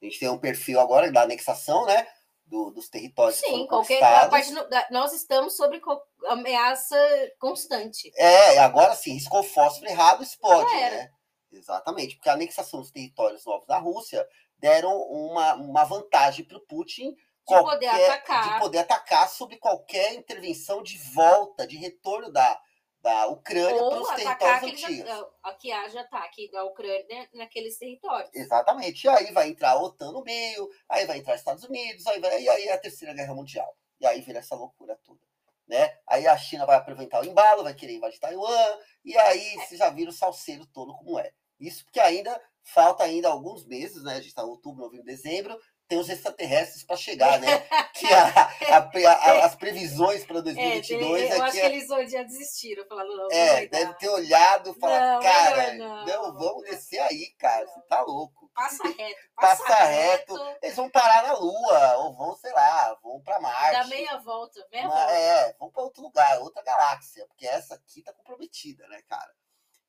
A 0.00 0.04
gente 0.04 0.20
tem 0.20 0.28
um 0.28 0.38
perfil 0.38 0.78
agora 0.78 1.10
da 1.10 1.22
anexação, 1.22 1.84
né? 1.86 2.06
Do, 2.46 2.70
dos 2.70 2.88
territórios. 2.88 3.40
Sim, 3.40 3.66
qualquer 3.66 3.98
parte 4.30 4.52
nós 4.92 5.12
estamos 5.12 5.56
sob 5.56 5.80
ameaça 6.28 6.96
constante. 7.40 8.12
É, 8.16 8.58
agora 8.58 8.94
sim, 8.94 9.14
riscou 9.14 9.42
fósforo 9.42 9.90
errado, 9.90 10.22
explode, 10.22 10.72
né? 10.72 11.10
Exatamente, 11.50 12.14
porque 12.14 12.28
a 12.28 12.34
anexação 12.34 12.80
dos 12.80 12.92
territórios 12.92 13.44
novos 13.44 13.66
da 13.66 13.78
Rússia 13.78 14.24
deram 14.58 14.96
uma, 14.96 15.54
uma 15.54 15.84
vantagem 15.84 16.44
para 16.44 16.58
o 16.58 16.66
Putin 16.66 17.10
de 17.12 17.62
poder 17.62 17.86
atacar. 17.86 18.54
De 18.54 18.60
poder 18.60 18.78
atacar 18.78 19.28
sobre 19.28 19.56
qualquer 19.56 20.14
intervenção 20.14 20.82
de 20.82 20.98
volta, 20.98 21.66
de 21.66 21.76
retorno 21.76 22.30
da, 22.30 22.60
da 23.06 23.28
Ucrânia 23.28 23.76
para 23.76 24.00
os 24.00 24.08
territórios 24.08 24.72
antigos. 24.72 25.08
Já, 25.08 25.54
que 25.60 25.70
haja 25.70 26.00
ataque 26.00 26.50
da 26.50 26.64
Ucrânia 26.64 27.28
naqueles 27.34 27.78
territórios. 27.78 28.34
Exatamente. 28.34 29.04
E 29.04 29.08
aí 29.08 29.32
vai 29.32 29.48
entrar 29.48 29.70
a 29.70 29.80
OTAN 29.80 30.10
no 30.10 30.24
meio, 30.24 30.68
aí 30.88 31.06
vai 31.06 31.18
entrar 31.18 31.34
os 31.34 31.40
Estados 31.40 31.62
Unidos, 31.62 32.04
aí 32.08 32.18
vai, 32.18 32.42
e 32.42 32.48
aí 32.48 32.64
é 32.64 32.72
a 32.72 32.78
Terceira 32.78 33.14
Guerra 33.14 33.32
Mundial. 33.32 33.76
E 34.00 34.06
aí 34.06 34.20
vira 34.22 34.40
essa 34.40 34.56
loucura 34.56 34.98
toda. 35.04 35.20
Né? 35.68 35.96
Aí 36.04 36.26
a 36.26 36.36
China 36.36 36.66
vai 36.66 36.76
aproveitar 36.76 37.20
o 37.20 37.24
embalo, 37.24 37.62
vai 37.62 37.74
querer 37.74 37.94
invadir 37.94 38.18
Taiwan, 38.18 38.78
e 39.04 39.16
aí 39.16 39.54
é. 39.54 39.64
vocês 39.64 39.78
já 39.78 39.88
viram 39.88 40.10
o 40.10 40.14
salseiro 40.14 40.66
todo 40.66 40.96
como 40.96 41.16
é. 41.20 41.32
Isso 41.60 41.84
porque 41.84 42.00
ainda 42.00 42.40
falta 42.64 43.04
ainda 43.04 43.28
alguns 43.28 43.64
meses, 43.64 44.02
né? 44.02 44.14
A 44.14 44.16
gente 44.16 44.28
está 44.28 44.42
em 44.42 44.46
outubro, 44.46 44.82
novembro, 44.82 45.06
dezembro, 45.06 45.56
tem 45.88 45.98
os 45.98 46.08
extraterrestres 46.08 46.82
para 46.82 46.96
chegar, 46.96 47.38
né? 47.38 47.58
Que 47.94 48.06
a, 48.12 48.76
a, 48.76 49.10
a, 49.10 49.44
as 49.46 49.54
previsões 49.54 50.24
para 50.24 50.40
2022 50.40 51.22
é, 51.22 51.24
eu 51.24 51.28
é 51.28 51.40
acho 51.40 51.52
que, 51.52 51.60
que 51.60 51.66
eles 51.66 51.90
hoje 51.90 52.10
já 52.10 52.22
desistiram, 52.22 52.84
falando 52.86 53.16
não. 53.16 53.30
É, 53.30 53.66
deve 53.66 53.94
ter 53.94 54.08
olhado 54.08 54.70
e 54.70 54.80
falar, 54.80 55.20
cara, 55.20 55.74
não, 55.74 56.04
não, 56.04 56.34
vamos 56.34 56.64
descer 56.64 57.00
aí, 57.00 57.32
cara, 57.38 57.66
você 57.66 57.80
tá 57.82 58.02
louco. 58.02 58.50
Passa 58.54 58.84
reto. 58.84 59.26
Passa, 59.36 59.62
passa 59.64 59.84
reto. 59.84 60.34
reto. 60.34 60.58
Eles 60.62 60.76
vão 60.76 60.88
parar 60.88 61.22
na 61.24 61.34
Lua, 61.34 61.96
ou 61.98 62.16
vão, 62.16 62.34
sei 62.36 62.52
lá, 62.52 62.98
vão 63.02 63.20
para 63.22 63.38
Marte. 63.38 63.72
Dá 63.72 63.84
meia 63.84 64.18
volta, 64.18 64.66
meia 64.72 64.88
volta. 64.88 65.12
É, 65.12 65.54
vão 65.58 65.70
para 65.70 65.82
outro 65.82 66.02
lugar, 66.02 66.40
outra 66.40 66.62
galáxia, 66.62 67.26
porque 67.26 67.46
essa 67.46 67.74
aqui 67.74 68.02
tá 68.02 68.14
comprometida, 68.14 68.88
né, 68.88 69.02
cara? 69.06 69.30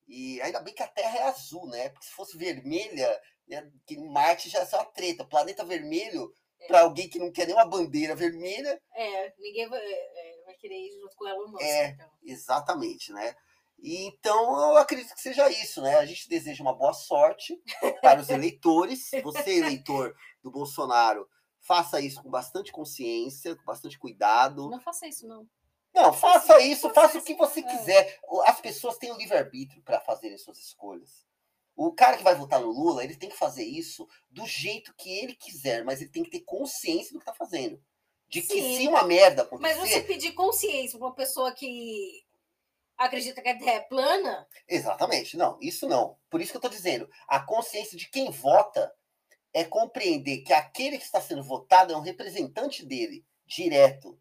E 0.08 0.42
ainda 0.42 0.62
bem 0.62 0.74
que 0.74 0.84
a 0.84 0.88
Terra 0.88 1.18
é 1.18 1.24
azul, 1.24 1.68
né? 1.68 1.90
Porque 1.90 2.06
se 2.06 2.14
fosse 2.14 2.38
vermelha, 2.38 3.22
né, 3.48 3.70
que 3.86 3.98
Marte 3.98 4.50
já 4.50 4.60
é 4.60 4.66
só 4.66 4.78
uma 4.78 4.86
treta. 4.86 5.26
Planeta 5.26 5.66
vermelho, 5.66 6.34
é. 6.60 6.68
para 6.68 6.82
alguém 6.82 7.10
que 7.10 7.20
não 7.20 7.32
quer 7.32 7.46
nem 7.46 7.56
uma 7.56 7.66
bandeira 7.66 8.16
vermelha. 8.16 8.82
É, 8.96 9.34
ninguém 9.38 9.68
vai, 9.68 9.82
é, 9.82 10.42
vai 10.46 10.56
querer 10.56 10.76
ir 10.76 11.00
junto 11.00 11.16
com 11.16 11.26
o 11.26 11.28
Elon 11.28 11.48
Musk. 11.52 11.62
É, 11.62 11.90
então. 11.90 12.10
exatamente, 12.24 13.12
né? 13.12 13.36
E, 13.80 14.06
então, 14.08 14.72
eu 14.72 14.78
acredito 14.78 15.14
que 15.14 15.22
seja 15.22 15.50
isso, 15.50 15.82
né? 15.82 15.98
A 15.98 16.06
gente 16.06 16.28
deseja 16.28 16.64
uma 16.64 16.74
boa 16.74 16.94
sorte 16.94 17.62
para 18.02 18.20
os 18.20 18.30
eleitores. 18.30 19.12
Você, 19.24 19.60
eleitor 19.60 20.16
do 20.42 20.50
Bolsonaro, 20.50 21.28
faça 21.60 22.00
isso 22.02 22.24
com 22.24 22.30
bastante 22.30 22.72
consciência, 22.72 23.56
com 23.56 23.64
bastante 23.66 24.00
cuidado. 24.00 24.70
Não 24.70 24.80
faça 24.80 25.08
isso, 25.08 25.28
não. 25.28 25.48
Não, 25.94 26.14
faça 26.14 26.60
isso, 26.62 26.90
faça 26.92 27.18
o 27.18 27.24
que 27.24 27.34
você 27.34 27.62
é. 27.62 27.64
quiser. 27.64 28.20
As 28.46 28.62
pessoas 28.62 28.98
têm 28.98 29.12
o 29.12 29.18
livre-arbítrio 29.18 29.82
para 29.82 30.00
fazerem 30.00 30.38
suas 30.38 30.60
escolhas. 30.60 31.26
O 31.76 31.94
cara 31.94 32.18
que 32.18 32.24
vai 32.24 32.36
votar 32.36 32.60
no 32.60 32.72
Lula, 32.72 33.04
ele 33.04 33.16
tem 33.16 33.30
que 33.30 33.38
fazer 33.38 33.64
isso 33.64 34.08
do 34.30 34.46
jeito 34.48 34.94
que 34.96 35.10
ele 35.10 35.36
quiser, 35.36 35.84
mas 35.84 36.02
ele 36.02 36.10
tem 36.10 36.24
que 36.24 36.32
ter 36.32 36.42
consciência 36.42 37.14
do 37.14 37.20
que 37.20 37.24
está 37.24 37.34
fazendo. 37.34 37.80
De 38.28 38.42
que 38.42 38.48
Sim, 38.48 38.78
se 38.78 38.88
uma 38.88 39.04
merda 39.04 39.44
acontecer... 39.44 39.76
Mas 39.76 39.90
você 39.90 40.02
pedir 40.02 40.34
consciência 40.34 40.98
para 40.98 41.08
uma 41.08 41.16
pessoa 41.16 41.52
que 41.52 42.26
acredita 42.98 43.42
que 43.42 43.50
a 43.50 43.58
Terra 43.58 43.72
é 43.74 43.80
plana... 43.82 44.48
Exatamente, 44.68 45.38
não, 45.38 45.58
isso 45.62 45.88
não. 45.88 46.18
Por 46.30 46.42
isso 46.42 46.52
que 46.52 46.58
eu 46.58 46.60
estou 46.60 46.72
dizendo, 46.72 47.08
a 47.28 47.40
consciência 47.40 47.96
de 47.98 48.10
quem 48.10 48.32
vota 48.32 48.92
é 49.54 49.64
compreender 49.64 50.40
que 50.40 50.54
aquele 50.54 50.98
que 50.98 51.06
está 51.06 51.22
sendo 51.22 51.44
votado 51.44 51.94
é 51.94 51.98
um 51.98 52.02
representante 52.02 52.86
dele, 52.86 53.24
direto. 53.46 54.20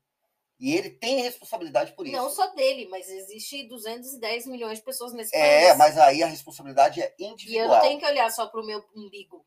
E 0.59 0.75
ele 0.75 0.91
tem 0.91 1.23
responsabilidade 1.23 1.93
por 1.93 2.07
isso. 2.07 2.17
Não 2.17 2.31
só 2.31 2.47
dele, 2.55 2.89
mas 2.89 3.09
existe 3.11 3.69
210 3.69 4.47
milhões 4.47 4.79
de 4.79 4.85
pessoas 4.85 5.13
nesse 5.13 5.37
é, 5.37 5.41
país. 5.41 5.65
É, 5.69 5.75
mas 5.77 5.99
aí 5.99 6.23
a 6.23 6.27
responsabilidade 6.27 7.03
é 7.03 7.15
individual. 7.19 7.67
E 7.67 7.69
eu 7.69 7.69
não 7.69 7.81
tenho 7.81 8.01
que 8.01 8.07
olhar 8.07 8.31
só 8.31 8.47
para 8.47 8.61
o 8.61 8.65
meu 8.65 8.83
umbigo. 8.95 9.47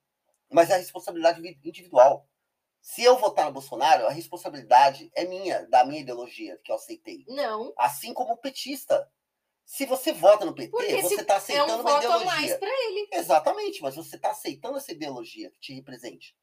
Mas 0.51 0.69
é 0.69 0.75
a 0.75 0.77
responsabilidade 0.77 1.41
individual. 1.63 2.27
Se 2.81 3.03
eu 3.03 3.17
votar 3.17 3.45
no 3.45 3.51
Bolsonaro, 3.51 4.07
a 4.07 4.11
responsabilidade 4.11 5.11
é 5.15 5.25
minha, 5.25 5.65
da 5.67 5.83
minha 5.83 6.01
ideologia, 6.01 6.59
que 6.63 6.71
eu 6.71 6.75
aceitei. 6.75 7.25
Não. 7.27 7.73
Assim 7.77 8.13
como 8.13 8.33
o 8.33 8.37
petista. 8.37 9.07
Se 9.65 9.85
você 9.85 10.11
vota 10.11 10.45
no 10.45 10.55
PT, 10.55 10.71
Porque 10.71 11.01
você 11.01 11.21
está 11.21 11.35
aceitando 11.35 11.71
é 11.71 11.75
um 11.75 11.81
uma 11.81 11.97
ideologia. 11.97 12.25
mais 12.25 12.57
para 12.57 12.69
ele. 12.69 13.07
Exatamente, 13.11 13.81
mas 13.81 13.95
você 13.95 14.15
está 14.15 14.31
aceitando 14.31 14.77
essa 14.77 14.91
ideologia 14.91 15.51
que 15.51 15.59
te 15.59 15.73
represente. 15.73 16.35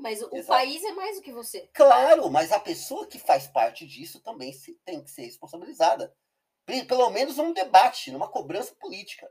Mas 0.00 0.20
o 0.22 0.28
Exato. 0.34 0.46
país 0.46 0.82
é 0.82 0.92
mais 0.92 1.16
do 1.16 1.22
que 1.22 1.32
você. 1.32 1.68
Claro, 1.72 2.30
mas 2.30 2.52
a 2.52 2.60
pessoa 2.60 3.06
que 3.06 3.18
faz 3.18 3.46
parte 3.46 3.86
disso 3.86 4.20
também 4.20 4.52
se, 4.52 4.74
tem 4.84 5.02
que 5.02 5.10
ser 5.10 5.22
responsabilizada. 5.22 6.14
Pelo 6.66 7.10
menos 7.10 7.36
num 7.36 7.52
debate, 7.52 8.10
numa 8.10 8.28
cobrança 8.28 8.74
política. 8.74 9.30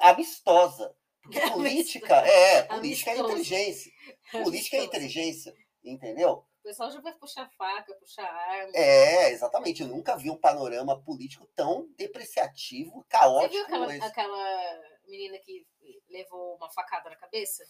Amistosa. 0.00 0.94
Porque 1.22 1.40
política 1.50 2.16
é, 2.16 2.62
política 2.62 3.10
é 3.10 3.18
inteligência. 3.18 3.92
Política 4.44 4.76
é 4.76 4.84
inteligência, 4.84 5.54
entendeu? 5.82 6.44
O 6.60 6.62
pessoal 6.62 6.90
já 6.90 7.00
vai 7.00 7.14
puxar 7.14 7.50
faca, 7.56 7.94
puxar 7.94 8.26
arma. 8.26 8.72
É, 8.74 9.30
exatamente. 9.30 9.82
Eu 9.82 9.88
nunca 9.88 10.16
vi 10.16 10.30
um 10.30 10.36
panorama 10.36 11.00
político 11.02 11.46
tão 11.54 11.88
depreciativo, 11.96 13.04
caótico. 13.08 13.54
Você 13.54 13.56
viu 13.56 13.64
aquela, 13.64 14.06
aquela 14.06 14.82
menina 15.06 15.38
que 15.38 15.66
levou 16.08 16.56
uma 16.56 16.70
facada 16.70 17.08
na 17.08 17.16
cabeça? 17.16 17.64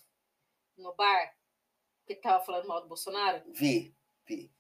No 0.77 0.95
bar? 0.95 1.33
Que 2.15 2.23
tava 2.23 2.45
falando 2.45 2.67
mal 2.67 2.81
do 2.81 2.89
Bolsonaro? 2.89 3.43
Vi, 3.53 3.95
vi. 4.27 4.53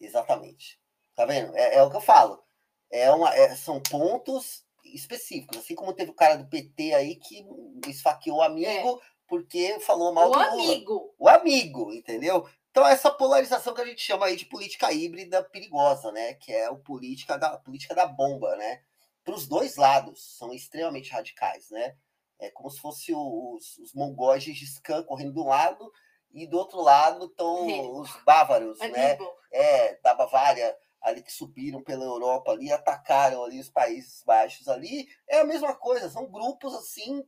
Exatamente. 0.00 0.80
Tá 1.14 1.24
vendo? 1.24 1.54
É, 1.56 1.76
é 1.76 1.82
o 1.82 1.90
que 1.90 1.96
eu 1.96 2.00
falo. 2.00 2.42
É 2.90 3.10
uma, 3.12 3.34
é, 3.34 3.54
são 3.54 3.80
pontos 3.80 4.64
específicos. 4.84 5.58
Assim 5.58 5.74
como 5.74 5.92
teve 5.92 6.10
o 6.10 6.14
cara 6.14 6.36
do 6.36 6.48
PT 6.48 6.94
aí 6.94 7.16
que 7.16 7.44
esfaqueou 7.86 8.38
o 8.38 8.42
amigo 8.42 8.68
é. 8.68 9.06
porque 9.26 9.78
falou 9.80 10.12
mal 10.12 10.28
o 10.28 10.32
do 10.32 10.38
Lula. 10.38 10.52
amigo. 10.52 11.14
O 11.18 11.28
amigo, 11.28 11.92
entendeu? 11.92 12.48
Então, 12.70 12.86
essa 12.86 13.10
polarização 13.10 13.74
que 13.74 13.80
a 13.80 13.86
gente 13.86 14.00
chama 14.00 14.26
aí 14.26 14.36
de 14.36 14.46
política 14.46 14.92
híbrida 14.92 15.42
perigosa, 15.42 16.12
né? 16.12 16.34
Que 16.34 16.52
é 16.52 16.70
o 16.70 16.78
política 16.78 17.36
da, 17.36 17.58
política 17.58 17.94
da 17.94 18.06
bomba, 18.06 18.56
né? 18.56 18.82
Para 19.24 19.34
os 19.34 19.46
dois 19.46 19.76
lados, 19.76 20.36
são 20.38 20.52
extremamente 20.52 21.10
radicais, 21.10 21.70
né? 21.70 21.96
É 22.38 22.50
como 22.50 22.70
se 22.70 22.80
fosse 22.80 23.12
os, 23.12 23.76
os 23.78 23.92
mongóis 23.92 24.42
de 24.42 24.52
Giscan 24.54 25.02
correndo 25.02 25.34
de 25.34 25.40
um 25.40 25.48
lado 25.48 25.92
e 26.32 26.46
do 26.46 26.58
outro 26.58 26.80
lado 26.80 27.26
estão 27.26 27.66
os 28.00 28.10
bávaros, 28.24 28.78
né? 28.78 29.18
É, 29.52 29.96
da 29.96 30.14
Bavária, 30.14 30.76
ali 31.00 31.22
que 31.22 31.32
subiram 31.32 31.82
pela 31.82 32.04
Europa 32.04 32.52
ali, 32.52 32.70
atacaram 32.70 33.42
ali 33.42 33.58
os 33.58 33.68
Países 33.68 34.22
Baixos 34.24 34.68
ali. 34.68 35.08
É 35.28 35.40
a 35.40 35.44
mesma 35.44 35.74
coisa, 35.74 36.08
são 36.08 36.30
grupos 36.30 36.74
assim 36.74 37.24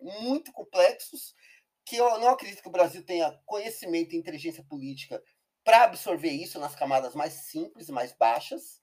muito 0.00 0.52
complexos 0.52 1.34
que 1.84 1.96
eu 1.96 2.18
não 2.18 2.28
acredito 2.28 2.62
que 2.62 2.68
o 2.68 2.72
Brasil 2.72 3.04
tenha 3.04 3.38
conhecimento 3.44 4.14
e 4.14 4.18
inteligência 4.18 4.64
política 4.64 5.22
para 5.62 5.84
absorver 5.84 6.30
isso 6.30 6.58
nas 6.58 6.74
camadas 6.74 7.14
mais 7.14 7.32
simples 7.32 7.88
e 7.88 7.92
mais 7.92 8.12
baixas. 8.12 8.82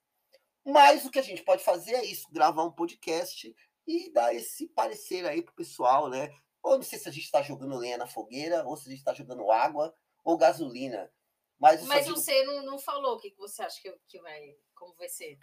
Mas 0.64 1.06
o 1.06 1.12
que 1.12 1.20
a 1.20 1.24
gente 1.24 1.44
pode 1.44 1.64
fazer 1.64 1.94
é 1.94 2.06
isso, 2.06 2.32
gravar 2.32 2.64
um 2.64 2.72
podcast 2.72 3.54
e 3.88 4.12
dar 4.14 4.34
esse 4.34 4.68
parecer 4.70 5.26
aí 5.26 5.42
pro 5.42 5.56
pessoal, 5.56 6.08
né? 6.10 6.30
Ou 6.64 6.76
não 6.76 6.84
sei 6.84 7.00
se 7.00 7.10
a 7.10 7.12
gente 7.12 7.24
está 7.24 7.42
jogando 7.42 7.78
lenha 7.78 7.98
na 7.98 8.08
fogueira, 8.08 8.64
ou 8.66 8.78
se 8.78 8.88
a 8.88 8.92
gente 8.92 9.00
está 9.00 9.14
jogando 9.14 9.52
água 9.52 9.96
ou 10.24 10.38
gasolina. 10.38 11.12
Mas, 11.60 11.84
Mas 11.84 12.06
digo... 12.06 12.18
você 12.18 12.44
não, 12.44 12.64
não 12.64 12.80
falou 12.80 13.16
o 13.16 13.20
que 13.20 13.34
você 13.38 13.62
acha 13.62 13.82
que, 13.82 13.92
que 14.08 14.22
vai. 14.22 14.56
Como 14.76 14.96
vai 14.96 15.10
ser? 15.10 15.38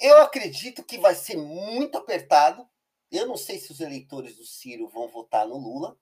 Eu 0.00 0.18
acredito 0.18 0.84
que 0.84 0.98
vai 0.98 1.14
ser 1.14 1.36
muito 1.36 1.96
apertado. 1.96 2.68
Eu 3.10 3.26
não 3.26 3.36
sei 3.36 3.58
se 3.58 3.72
os 3.72 3.80
eleitores 3.80 4.36
do 4.36 4.44
Ciro 4.44 4.88
vão 4.88 5.08
votar 5.08 5.46
no 5.46 5.56
Lula. 5.56 5.98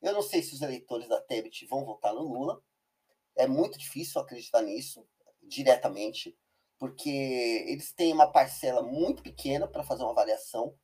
Eu 0.00 0.12
não 0.12 0.22
sei 0.22 0.42
se 0.42 0.54
os 0.54 0.62
eleitores 0.62 1.08
da 1.08 1.20
Tebet 1.20 1.66
vão 1.66 1.84
votar 1.84 2.14
no 2.14 2.22
Lula. 2.22 2.62
É 3.36 3.46
muito 3.46 3.78
difícil 3.78 4.20
acreditar 4.20 4.62
nisso 4.62 5.06
diretamente, 5.42 6.36
porque 6.78 7.08
eles 7.68 7.92
têm 7.92 8.12
uma 8.12 8.30
parcela 8.30 8.82
muito 8.82 9.22
pequena 9.22 9.66
para 9.66 9.82
fazer 9.82 10.02
uma 10.02 10.12
avaliação 10.12 10.78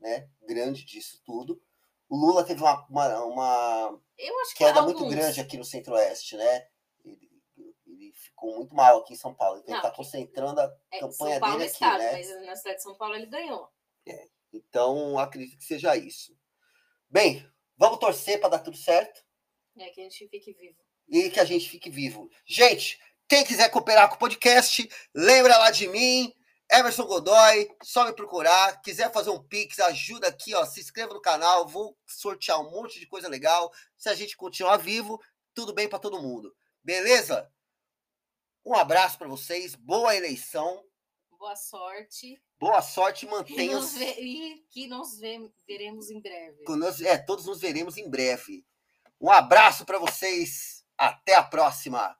né, 0.00 0.28
grande 0.42 0.84
disso 0.84 1.20
tudo. 1.24 1.62
O 2.08 2.16
Lula 2.16 2.44
teve 2.44 2.60
uma, 2.62 2.86
uma, 2.88 3.24
uma 3.24 4.02
queda 4.56 4.80
alguns... 4.80 5.00
muito 5.00 5.08
grande 5.08 5.40
aqui 5.40 5.56
no 5.56 5.64
Centro-Oeste, 5.64 6.36
né? 6.36 6.66
Ele, 7.04 7.42
ele, 7.86 8.12
ficou 8.12 8.56
muito 8.56 8.74
mal 8.74 9.00
aqui 9.00 9.14
em 9.14 9.16
São 9.16 9.34
Paulo. 9.34 9.58
Então, 9.58 9.74
Não, 9.74 9.80
ele 9.80 9.86
está 9.86 9.96
concentrando 9.96 10.60
a 10.60 10.76
é, 10.92 11.00
campanha 11.00 11.38
São 11.38 11.40
Paulo 11.40 11.58
dele 11.58 11.64
é 11.64 11.66
aqui, 11.66 11.74
estado, 11.74 11.98
né? 11.98 12.12
Mas 12.12 12.46
na 12.46 12.56
cidade 12.56 12.76
de 12.76 12.82
São 12.82 12.94
Paulo 12.96 13.14
ele 13.14 13.26
ganhou. 13.26 13.68
É. 14.06 14.28
Então, 14.52 15.18
acredito 15.18 15.58
que 15.58 15.64
seja 15.64 15.96
isso. 15.96 16.36
Bem, 17.10 17.46
vamos 17.76 17.98
torcer 17.98 18.40
para 18.40 18.50
dar 18.50 18.58
tudo 18.60 18.76
certo. 18.76 19.24
É, 19.76 19.90
que 19.90 20.00
a 20.00 20.04
gente 20.04 20.28
fique 20.28 20.52
vivo. 20.52 20.78
E 21.08 21.30
que 21.30 21.40
a 21.40 21.44
gente 21.44 21.68
fique 21.68 21.90
vivo. 21.90 22.30
Gente, 22.44 22.98
quem 23.28 23.44
quiser 23.44 23.68
cooperar 23.70 24.08
com 24.08 24.14
o 24.14 24.18
podcast, 24.18 24.88
lembra 25.14 25.58
lá 25.58 25.70
de 25.70 25.88
mim. 25.88 26.32
Emerson 26.70 27.04
Godoy, 27.04 27.68
só 27.82 28.04
me 28.04 28.12
procurar. 28.12 28.80
Quiser 28.82 29.12
fazer 29.12 29.30
um 29.30 29.42
Pix, 29.42 29.78
ajuda 29.78 30.28
aqui, 30.28 30.54
ó. 30.54 30.64
Se 30.64 30.80
inscreva 30.80 31.14
no 31.14 31.20
canal, 31.20 31.66
vou 31.66 31.96
sortear 32.06 32.60
um 32.60 32.70
monte 32.70 32.98
de 32.98 33.06
coisa 33.06 33.28
legal. 33.28 33.72
Se 33.96 34.08
a 34.08 34.14
gente 34.14 34.36
continuar 34.36 34.76
vivo, 34.76 35.20
tudo 35.54 35.72
bem 35.72 35.88
para 35.88 35.98
todo 35.98 36.20
mundo. 36.20 36.54
Beleza? 36.82 37.50
Um 38.64 38.74
abraço 38.74 39.16
para 39.16 39.28
vocês, 39.28 39.74
boa 39.74 40.16
eleição. 40.16 40.84
Boa 41.38 41.54
sorte. 41.54 42.42
Boa 42.58 42.82
sorte, 42.82 43.26
mantenha 43.26 43.78
E 44.18 44.64
que 44.70 44.88
nós 44.88 45.20
veremos 45.66 46.10
em 46.10 46.20
breve. 46.20 46.64
Nós, 46.68 47.00
é, 47.00 47.18
todos 47.18 47.44
nos 47.44 47.60
veremos 47.60 47.96
em 47.96 48.10
breve. 48.10 48.66
Um 49.20 49.30
abraço 49.30 49.84
para 49.84 49.98
vocês. 49.98 50.84
Até 50.98 51.34
a 51.34 51.42
próxima! 51.42 52.16